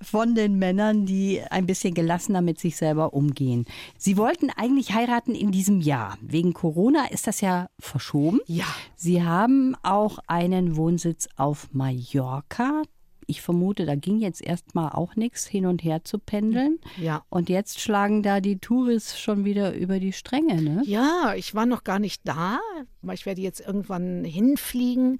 von 0.00 0.34
den 0.34 0.58
Männern, 0.58 1.06
die 1.06 1.42
ein 1.50 1.66
bisschen 1.66 1.94
gelassener 1.94 2.42
mit 2.42 2.58
sich 2.58 2.76
selber 2.76 3.14
umgehen. 3.14 3.66
Sie 3.96 4.16
wollten 4.16 4.50
eigentlich 4.50 4.92
heiraten 4.92 5.34
in 5.34 5.52
diesem 5.52 5.80
Jahr. 5.80 6.18
Wegen 6.20 6.52
Corona 6.52 7.06
ist 7.10 7.26
das 7.26 7.40
ja 7.40 7.68
verschoben. 7.78 8.40
Ja. 8.46 8.66
Sie 8.96 9.22
haben 9.22 9.76
auch 9.82 10.18
einen 10.26 10.76
Wohnsitz 10.76 11.28
auf 11.36 11.68
Mallorca 11.72 12.82
ich 13.32 13.42
vermute, 13.42 13.86
da 13.86 13.96
ging 13.96 14.20
jetzt 14.20 14.42
erstmal 14.42 14.92
auch 14.92 15.16
nichts 15.16 15.46
hin 15.46 15.66
und 15.66 15.82
her 15.82 16.04
zu 16.04 16.18
pendeln. 16.18 16.78
Ja. 16.98 17.24
Und 17.30 17.48
jetzt 17.48 17.80
schlagen 17.80 18.22
da 18.22 18.40
die 18.40 18.58
Touris 18.58 19.18
schon 19.18 19.44
wieder 19.44 19.74
über 19.74 19.98
die 19.98 20.12
Stränge, 20.12 20.62
ne? 20.62 20.82
Ja, 20.84 21.34
ich 21.34 21.54
war 21.54 21.66
noch 21.66 21.82
gar 21.82 21.98
nicht 21.98 22.22
da, 22.24 22.60
ich 23.12 23.26
werde 23.26 23.40
jetzt 23.40 23.60
irgendwann 23.60 24.24
hinfliegen. 24.24 25.18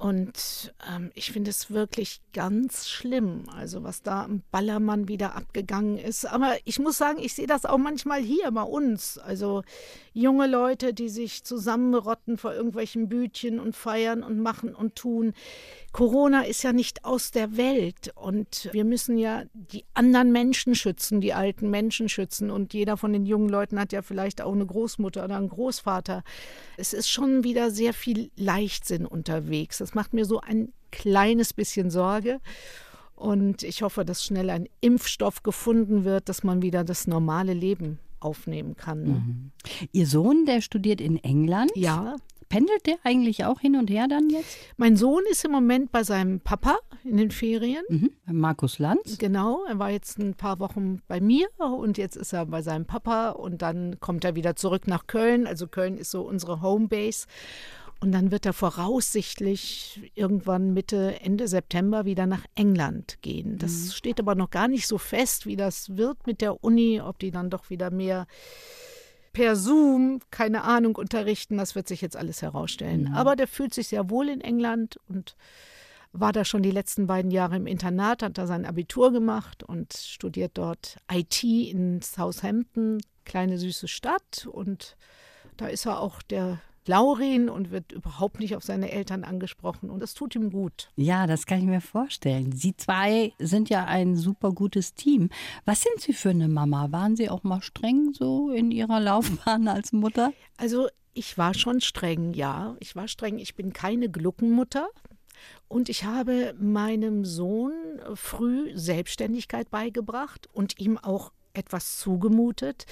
Und 0.00 0.72
ähm, 0.90 1.10
ich 1.12 1.30
finde 1.30 1.50
es 1.50 1.70
wirklich 1.70 2.22
ganz 2.32 2.88
schlimm, 2.88 3.44
also 3.54 3.84
was 3.84 4.00
da 4.00 4.24
im 4.24 4.42
Ballermann 4.50 5.08
wieder 5.08 5.36
abgegangen 5.36 5.98
ist. 5.98 6.24
Aber 6.24 6.54
ich 6.64 6.78
muss 6.78 6.96
sagen, 6.96 7.18
ich 7.20 7.34
sehe 7.34 7.46
das 7.46 7.66
auch 7.66 7.76
manchmal 7.76 8.22
hier 8.22 8.50
bei 8.50 8.62
uns. 8.62 9.18
Also 9.18 9.62
junge 10.14 10.46
Leute, 10.46 10.94
die 10.94 11.10
sich 11.10 11.44
zusammenrotten 11.44 12.38
vor 12.38 12.54
irgendwelchen 12.54 13.10
Bütchen 13.10 13.60
und 13.60 13.76
feiern 13.76 14.22
und 14.22 14.40
machen 14.40 14.74
und 14.74 14.94
tun. 14.94 15.34
Corona 15.92 16.42
ist 16.42 16.62
ja 16.62 16.72
nicht 16.72 17.04
aus 17.04 17.32
der 17.32 17.56
Welt 17.56 18.12
und 18.14 18.68
wir 18.72 18.84
müssen 18.84 19.18
ja 19.18 19.42
die 19.54 19.84
anderen 19.92 20.30
Menschen 20.30 20.74
schützen, 20.74 21.20
die 21.20 21.34
alten 21.34 21.68
Menschen 21.68 22.08
schützen. 22.08 22.50
Und 22.50 22.74
jeder 22.74 22.96
von 22.96 23.12
den 23.12 23.26
jungen 23.26 23.48
Leuten 23.48 23.78
hat 23.78 23.92
ja 23.92 24.02
vielleicht 24.02 24.40
auch 24.40 24.52
eine 24.52 24.66
Großmutter 24.66 25.24
oder 25.24 25.36
einen 25.36 25.48
Großvater. 25.48 26.22
Es 26.76 26.92
ist 26.92 27.10
schon 27.10 27.42
wieder 27.42 27.70
sehr 27.70 27.92
viel 27.92 28.30
Leichtsinn 28.36 29.04
unterwegs. 29.04 29.78
Das 29.78 29.94
macht 29.94 30.14
mir 30.14 30.24
so 30.24 30.40
ein 30.40 30.72
kleines 30.92 31.52
bisschen 31.52 31.90
Sorge. 31.90 32.40
Und 33.16 33.64
ich 33.64 33.82
hoffe, 33.82 34.04
dass 34.04 34.24
schnell 34.24 34.48
ein 34.48 34.68
Impfstoff 34.80 35.42
gefunden 35.42 36.04
wird, 36.04 36.28
dass 36.28 36.42
man 36.42 36.62
wieder 36.62 36.84
das 36.84 37.06
normale 37.06 37.52
Leben 37.52 37.98
aufnehmen 38.20 38.76
kann. 38.76 39.02
Mhm. 39.02 39.50
Ihr 39.92 40.06
Sohn, 40.06 40.46
der 40.46 40.60
studiert 40.60 41.00
in 41.00 41.16
England. 41.16 41.72
Ja. 41.74 42.16
Pendelt 42.50 42.84
der 42.86 42.96
eigentlich 43.04 43.44
auch 43.44 43.60
hin 43.60 43.76
und 43.76 43.88
her 43.88 44.08
dann 44.08 44.28
jetzt? 44.28 44.58
Mein 44.76 44.96
Sohn 44.96 45.22
ist 45.30 45.44
im 45.44 45.52
Moment 45.52 45.92
bei 45.92 46.02
seinem 46.02 46.40
Papa 46.40 46.78
in 47.04 47.16
den 47.16 47.30
Ferien. 47.30 47.84
Mhm. 47.88 48.10
Markus 48.26 48.80
Lanz. 48.80 49.18
Genau, 49.18 49.64
er 49.68 49.78
war 49.78 49.90
jetzt 49.90 50.18
ein 50.18 50.34
paar 50.34 50.58
Wochen 50.58 51.00
bei 51.06 51.20
mir 51.20 51.46
und 51.58 51.96
jetzt 51.96 52.16
ist 52.16 52.32
er 52.32 52.46
bei 52.46 52.60
seinem 52.60 52.86
Papa 52.86 53.30
und 53.30 53.62
dann 53.62 54.00
kommt 54.00 54.24
er 54.24 54.34
wieder 54.34 54.56
zurück 54.56 54.88
nach 54.88 55.06
Köln. 55.06 55.46
Also 55.46 55.68
Köln 55.68 55.96
ist 55.96 56.10
so 56.10 56.22
unsere 56.22 56.60
Homebase. 56.60 57.26
Und 58.02 58.12
dann 58.12 58.32
wird 58.32 58.46
er 58.46 58.54
voraussichtlich 58.54 60.10
irgendwann 60.14 60.72
Mitte, 60.72 61.20
Ende 61.20 61.46
September 61.46 62.06
wieder 62.06 62.26
nach 62.26 62.46
England 62.54 63.18
gehen. 63.20 63.58
Das 63.58 63.72
mhm. 63.72 63.90
steht 63.90 64.18
aber 64.18 64.34
noch 64.34 64.50
gar 64.50 64.68
nicht 64.68 64.88
so 64.88 64.98
fest, 64.98 65.46
wie 65.46 65.56
das 65.56 65.96
wird 65.96 66.26
mit 66.26 66.40
der 66.40 66.64
Uni, 66.64 67.00
ob 67.00 67.18
die 67.20 67.30
dann 67.30 67.50
doch 67.50 67.70
wieder 67.70 67.90
mehr 67.90 68.26
per 69.32 69.56
Zoom, 69.56 70.20
keine 70.30 70.64
Ahnung, 70.64 70.96
unterrichten. 70.96 71.58
Das 71.58 71.74
wird 71.74 71.88
sich 71.88 72.00
jetzt 72.00 72.16
alles 72.16 72.42
herausstellen. 72.42 73.02
Mhm. 73.02 73.14
Aber 73.14 73.36
der 73.36 73.46
fühlt 73.46 73.74
sich 73.74 73.88
sehr 73.88 74.10
wohl 74.10 74.28
in 74.28 74.40
England 74.40 74.98
und 75.08 75.36
war 76.12 76.32
da 76.32 76.44
schon 76.44 76.62
die 76.62 76.72
letzten 76.72 77.06
beiden 77.06 77.30
Jahre 77.30 77.56
im 77.56 77.66
Internat, 77.66 78.22
hat 78.22 78.36
da 78.36 78.46
sein 78.46 78.66
Abitur 78.66 79.12
gemacht 79.12 79.62
und 79.62 79.92
studiert 79.92 80.52
dort 80.54 80.96
IT 81.10 81.42
in 81.44 82.02
Southampton, 82.02 82.98
kleine 83.24 83.58
süße 83.58 83.86
Stadt. 83.86 84.48
Und 84.50 84.96
da 85.56 85.68
ist 85.68 85.86
er 85.86 86.00
auch 86.00 86.22
der 86.22 86.60
Laurin 86.86 87.48
und 87.48 87.70
wird 87.70 87.92
überhaupt 87.92 88.40
nicht 88.40 88.56
auf 88.56 88.64
seine 88.64 88.90
Eltern 88.90 89.24
angesprochen 89.24 89.90
und 89.90 90.00
das 90.00 90.14
tut 90.14 90.34
ihm 90.34 90.50
gut. 90.50 90.90
Ja, 90.96 91.26
das 91.26 91.46
kann 91.46 91.58
ich 91.58 91.66
mir 91.66 91.80
vorstellen. 91.80 92.52
Sie 92.52 92.76
zwei 92.76 93.32
sind 93.38 93.68
ja 93.68 93.84
ein 93.84 94.16
super 94.16 94.52
gutes 94.52 94.94
Team. 94.94 95.28
Was 95.64 95.82
sind 95.82 96.00
Sie 96.00 96.12
für 96.12 96.30
eine 96.30 96.48
Mama? 96.48 96.90
Waren 96.90 97.16
Sie 97.16 97.28
auch 97.28 97.42
mal 97.42 97.62
streng 97.62 98.12
so 98.12 98.50
in 98.50 98.70
Ihrer 98.70 99.00
Laufbahn 99.00 99.68
als 99.68 99.92
Mutter? 99.92 100.32
Also 100.56 100.88
ich 101.12 101.36
war 101.36 101.54
schon 101.54 101.80
streng, 101.80 102.32
ja. 102.34 102.76
Ich 102.80 102.96
war 102.96 103.08
streng. 103.08 103.38
Ich 103.38 103.54
bin 103.54 103.72
keine 103.72 104.08
Gluckenmutter. 104.08 104.88
Und 105.68 105.88
ich 105.88 106.04
habe 106.04 106.54
meinem 106.58 107.24
Sohn 107.24 107.72
früh 108.14 108.76
Selbstständigkeit 108.76 109.70
beigebracht 109.70 110.48
und 110.52 110.78
ihm 110.78 110.98
auch 110.98 111.32
etwas 111.52 111.98
zugemutet. 111.98 112.86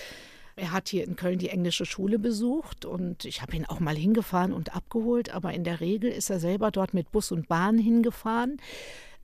Er 0.58 0.72
hat 0.72 0.88
hier 0.88 1.04
in 1.04 1.14
Köln 1.14 1.38
die 1.38 1.50
englische 1.50 1.86
Schule 1.86 2.18
besucht 2.18 2.84
und 2.84 3.24
ich 3.24 3.42
habe 3.42 3.54
ihn 3.54 3.64
auch 3.64 3.78
mal 3.78 3.94
hingefahren 3.94 4.52
und 4.52 4.74
abgeholt, 4.74 5.32
aber 5.32 5.52
in 5.52 5.62
der 5.62 5.80
Regel 5.80 6.10
ist 6.10 6.30
er 6.30 6.40
selber 6.40 6.72
dort 6.72 6.94
mit 6.94 7.12
Bus 7.12 7.30
und 7.30 7.46
Bahn 7.46 7.78
hingefahren. 7.78 8.60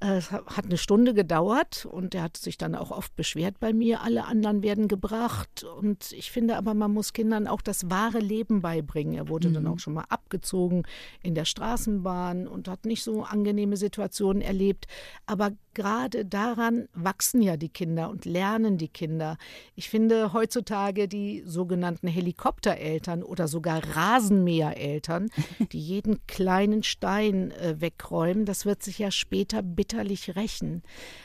Es 0.01 0.31
hat 0.31 0.67
eine 0.67 0.77
Stunde 0.77 1.15
gedauert 1.15 1.87
und 1.87 2.15
er 2.15 2.25
hat 2.25 2.37
sich 2.37 2.59
dann 2.59 2.75
auch 2.75 2.91
oft 2.91 3.17
beschwert 3.17 3.59
bei 3.59 3.73
mir, 3.73 4.03
alle 4.03 4.25
anderen 4.25 4.63
werden 4.63 4.87
gebracht. 4.87 5.65
Und 5.65 6.13
ich 6.13 6.31
finde 6.31 6.57
aber, 6.57 6.75
man 6.75 6.93
muss 6.93 7.13
Kindern 7.13 7.47
auch 7.47 7.63
das 7.63 7.89
wahre 7.89 8.19
Leben 8.19 8.61
beibringen. 8.61 9.15
Er 9.15 9.29
wurde 9.29 9.49
mhm. 9.49 9.55
dann 9.55 9.67
auch 9.69 9.79
schon 9.79 9.95
mal 9.95 10.05
abgezogen 10.09 10.83
in 11.23 11.35
der 11.35 11.47
Straßenbahn 11.47 12.47
und 12.47 12.69
hat 12.69 12.85
nicht 12.85 13.03
so 13.03 13.23
angenehme 13.23 13.77
Situationen 13.77 14.43
erlebt. 14.43 14.87
Aber 15.27 15.53
gerade 15.75 16.25
daran 16.25 16.89
wachsen 16.95 17.43
ja 17.43 17.57
die 17.57 17.69
Kinder 17.69 18.09
und 18.09 18.25
lernen 18.25 18.79
die 18.79 18.89
Kinder. 18.89 19.37
Ich 19.75 19.91
finde 19.91 20.33
heutzutage 20.33 21.09
die 21.09 21.43
sogenannten 21.45 22.09
Helikoptereltern 22.09 23.23
oder 23.23 23.49
sogar 23.49 23.83
Rasenmähereltern, 23.95 25.31
die 25.73 25.81
jeden 25.81 26.25
kleinen 26.27 26.83
Stein 26.83 27.51
äh, 27.51 27.81
wegräumen, 27.81 28.45
das 28.45 28.65
wird 28.65 28.83
sich 28.83 28.99
ja 28.99 29.11
später 29.11 29.63
bitterlich 29.85 30.35
rächen. 30.35 30.83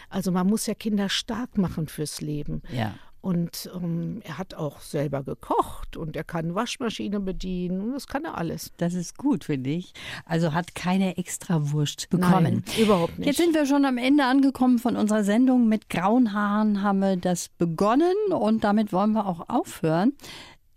Also 0.09 0.31
man 0.31 0.45
muss 0.47 0.67
ja 0.67 0.73
Kinder 0.73 1.07
stark 1.07 1.57
machen 1.57 1.87
fürs 1.87 2.19
Leben. 2.19 2.61
Ja. 2.75 2.93
Und 3.21 3.69
ähm, 3.73 4.21
er 4.23 4.37
hat 4.37 4.53
auch 4.53 4.79
selber 4.81 5.23
gekocht 5.23 5.97
und 5.97 6.15
er 6.15 6.23
kann 6.23 6.55
Waschmaschine 6.55 7.19
bedienen 7.19 7.81
und 7.81 7.91
das 7.93 8.07
kann 8.07 8.23
er 8.23 8.37
alles. 8.37 8.71
Das 8.77 8.93
ist 8.93 9.17
gut, 9.17 9.45
finde 9.45 9.71
ich. 9.71 9.93
Also 10.25 10.53
hat 10.53 10.75
keine 10.75 11.17
Extrawurst 11.17 12.09
bekommen. 12.09 12.63
Nein, 12.65 12.81
überhaupt 12.81 13.17
nicht. 13.19 13.27
Jetzt 13.27 13.37
sind 13.37 13.53
wir 13.53 13.65
schon 13.65 13.85
am 13.85 13.97
Ende 13.97 14.23
angekommen 14.25 14.79
von 14.79 14.95
unserer 14.95 15.23
Sendung. 15.23 15.67
Mit 15.67 15.89
grauen 15.89 16.33
Haaren 16.33 16.81
haben 16.81 16.99
wir 16.99 17.17
das 17.17 17.49
begonnen 17.49 18.15
und 18.29 18.63
damit 18.63 18.93
wollen 18.93 19.11
wir 19.11 19.25
auch 19.25 19.49
aufhören. 19.49 20.13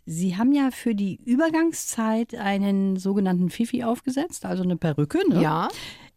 Sie 0.05 0.37
haben 0.37 0.53
ja 0.53 0.71
für 0.73 0.97
die 0.97 1.21
Übergangszeit 1.25 2.35
einen 2.35 2.97
sogenannten 2.97 3.51
Fifi 3.51 3.85
aufgesetzt, 3.85 4.45
also 4.45 4.65
eine 4.65 4.77
Perücke. 4.77 5.19
Ne? 5.29 5.43
Ja 5.43 5.69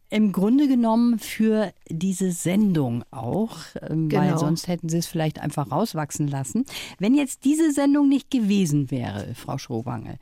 im 0.08 0.32
Grunde 0.32 0.68
genommen 0.68 1.18
für 1.18 1.72
diese 1.88 2.30
Sendung 2.30 3.04
auch, 3.10 3.58
ähm, 3.82 4.08
genau. 4.08 4.22
weil 4.22 4.38
sonst 4.38 4.68
hätten 4.68 4.88
Sie 4.88 4.98
es 4.98 5.06
vielleicht 5.06 5.40
einfach 5.40 5.70
rauswachsen 5.70 6.28
lassen. 6.28 6.64
Wenn 6.98 7.14
jetzt 7.14 7.44
diese 7.44 7.72
Sendung 7.72 8.08
nicht 8.08 8.30
gewesen 8.30 8.90
wäre, 8.90 9.34
Frau 9.34 9.58
Schrowange, 9.58 10.18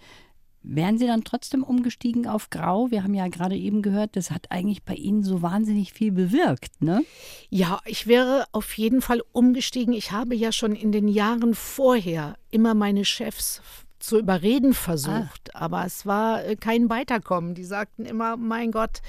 Wären 0.67 0.97
Sie 0.97 1.07
dann 1.07 1.25
trotzdem 1.25 1.63
umgestiegen 1.63 2.27
auf 2.27 2.49
Grau? 2.49 2.91
Wir 2.91 3.05
haben 3.05 3.13
ja 3.13 3.29
gerade 3.29 3.55
eben 3.55 3.83
gehört, 3.83 4.17
das 4.17 4.31
hat 4.31 4.51
eigentlich 4.51 4.83
bei 4.83 4.95
Ihnen 4.95 5.23
so 5.23 5.43
wahnsinnig 5.43 5.93
viel 5.93 6.11
bewirkt, 6.11 6.81
ne? 6.81 7.05
Ja, 7.51 7.81
ich 7.85 8.07
wäre 8.07 8.47
auf 8.51 8.73
jeden 8.79 9.03
Fall 9.03 9.21
umgestiegen. 9.33 9.93
Ich 9.93 10.11
habe 10.11 10.35
ja 10.35 10.53
schon 10.53 10.75
in 10.75 10.91
den 10.91 11.07
Jahren 11.07 11.55
vorher 11.55 12.37
immer 12.51 12.73
meine 12.73 13.05
Chefs 13.05 13.61
zu 13.99 14.19
überreden 14.19 14.73
versucht, 14.73 15.55
ah. 15.55 15.61
aber 15.61 15.85
es 15.85 16.07
war 16.07 16.43
äh, 16.43 16.57
kein 16.57 16.89
Weiterkommen. 16.89 17.55
Die 17.55 17.65
sagten 17.65 18.07
immer, 18.07 18.39
mein 18.39 18.73
Gott, 18.73 19.03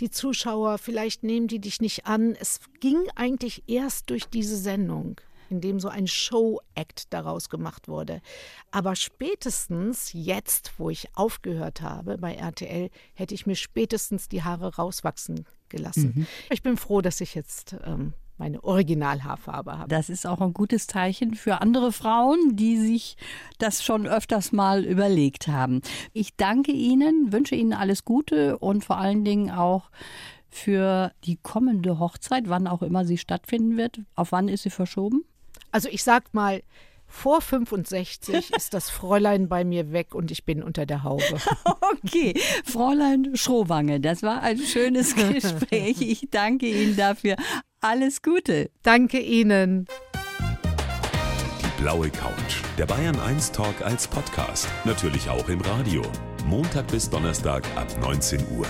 die 0.00 0.10
Zuschauer, 0.10 0.78
vielleicht 0.78 1.22
nehmen 1.22 1.48
die 1.48 1.60
dich 1.60 1.80
nicht 1.80 2.06
an. 2.06 2.34
Es 2.38 2.60
ging 2.80 2.98
eigentlich 3.14 3.64
erst 3.66 4.10
durch 4.10 4.26
diese 4.26 4.56
Sendung 4.56 5.20
in 5.48 5.60
dem 5.60 5.80
so 5.80 5.88
ein 5.88 6.06
Show-Act 6.06 7.12
daraus 7.12 7.48
gemacht 7.48 7.88
wurde. 7.88 8.20
Aber 8.70 8.96
spätestens 8.96 10.12
jetzt, 10.12 10.72
wo 10.78 10.90
ich 10.90 11.08
aufgehört 11.14 11.82
habe 11.82 12.18
bei 12.18 12.34
RTL, 12.34 12.90
hätte 13.14 13.34
ich 13.34 13.46
mir 13.46 13.56
spätestens 13.56 14.28
die 14.28 14.42
Haare 14.42 14.76
rauswachsen 14.76 15.46
gelassen. 15.68 16.12
Mhm. 16.14 16.26
Ich 16.50 16.62
bin 16.62 16.76
froh, 16.76 17.00
dass 17.00 17.20
ich 17.20 17.34
jetzt 17.34 17.76
ähm, 17.84 18.12
meine 18.38 18.62
Originalhaarfarbe 18.62 19.78
habe. 19.78 19.88
Das 19.88 20.08
ist 20.08 20.26
auch 20.26 20.40
ein 20.40 20.52
gutes 20.52 20.86
Zeichen 20.86 21.34
für 21.34 21.60
andere 21.60 21.92
Frauen, 21.92 22.56
die 22.56 22.76
sich 22.78 23.16
das 23.58 23.84
schon 23.84 24.06
öfters 24.06 24.52
mal 24.52 24.84
überlegt 24.84 25.48
haben. 25.48 25.80
Ich 26.12 26.36
danke 26.36 26.72
Ihnen, 26.72 27.32
wünsche 27.32 27.54
Ihnen 27.54 27.72
alles 27.72 28.04
Gute 28.04 28.58
und 28.58 28.84
vor 28.84 28.98
allen 28.98 29.24
Dingen 29.24 29.50
auch 29.50 29.90
für 30.50 31.12
die 31.24 31.36
kommende 31.36 31.98
Hochzeit, 31.98 32.48
wann 32.48 32.66
auch 32.66 32.82
immer 32.82 33.04
sie 33.04 33.18
stattfinden 33.18 33.76
wird. 33.76 34.00
Auf 34.14 34.32
wann 34.32 34.48
ist 34.48 34.62
sie 34.62 34.70
verschoben? 34.70 35.24
Also 35.70 35.88
ich 35.90 36.02
sag 36.02 36.32
mal, 36.32 36.62
vor 37.06 37.40
65 37.40 38.50
ist 38.56 38.74
das 38.74 38.90
Fräulein 38.90 39.48
bei 39.48 39.64
mir 39.64 39.92
weg 39.92 40.14
und 40.14 40.30
ich 40.30 40.44
bin 40.44 40.62
unter 40.62 40.86
der 40.86 41.02
Haube. 41.02 41.22
Okay, 42.04 42.34
Fräulein 42.64 43.36
Schrowange, 43.36 44.00
das 44.00 44.22
war 44.22 44.42
ein 44.42 44.58
schönes 44.58 45.14
Gespräch. 45.14 46.00
Ich 46.00 46.28
danke 46.30 46.66
Ihnen 46.66 46.96
dafür. 46.96 47.36
Alles 47.80 48.22
Gute. 48.22 48.70
Danke 48.82 49.18
Ihnen. 49.18 49.86
Die 51.62 51.82
blaue 51.82 52.10
Couch. 52.10 52.62
Der 52.78 52.86
Bayern 52.86 53.18
1 53.20 53.52
Talk 53.52 53.82
als 53.82 54.08
Podcast. 54.08 54.68
Natürlich 54.84 55.28
auch 55.28 55.48
im 55.48 55.60
Radio. 55.60 56.02
Montag 56.46 56.86
bis 56.88 57.08
Donnerstag 57.10 57.64
ab 57.76 57.88
19 58.00 58.40
Uhr. 58.56 58.66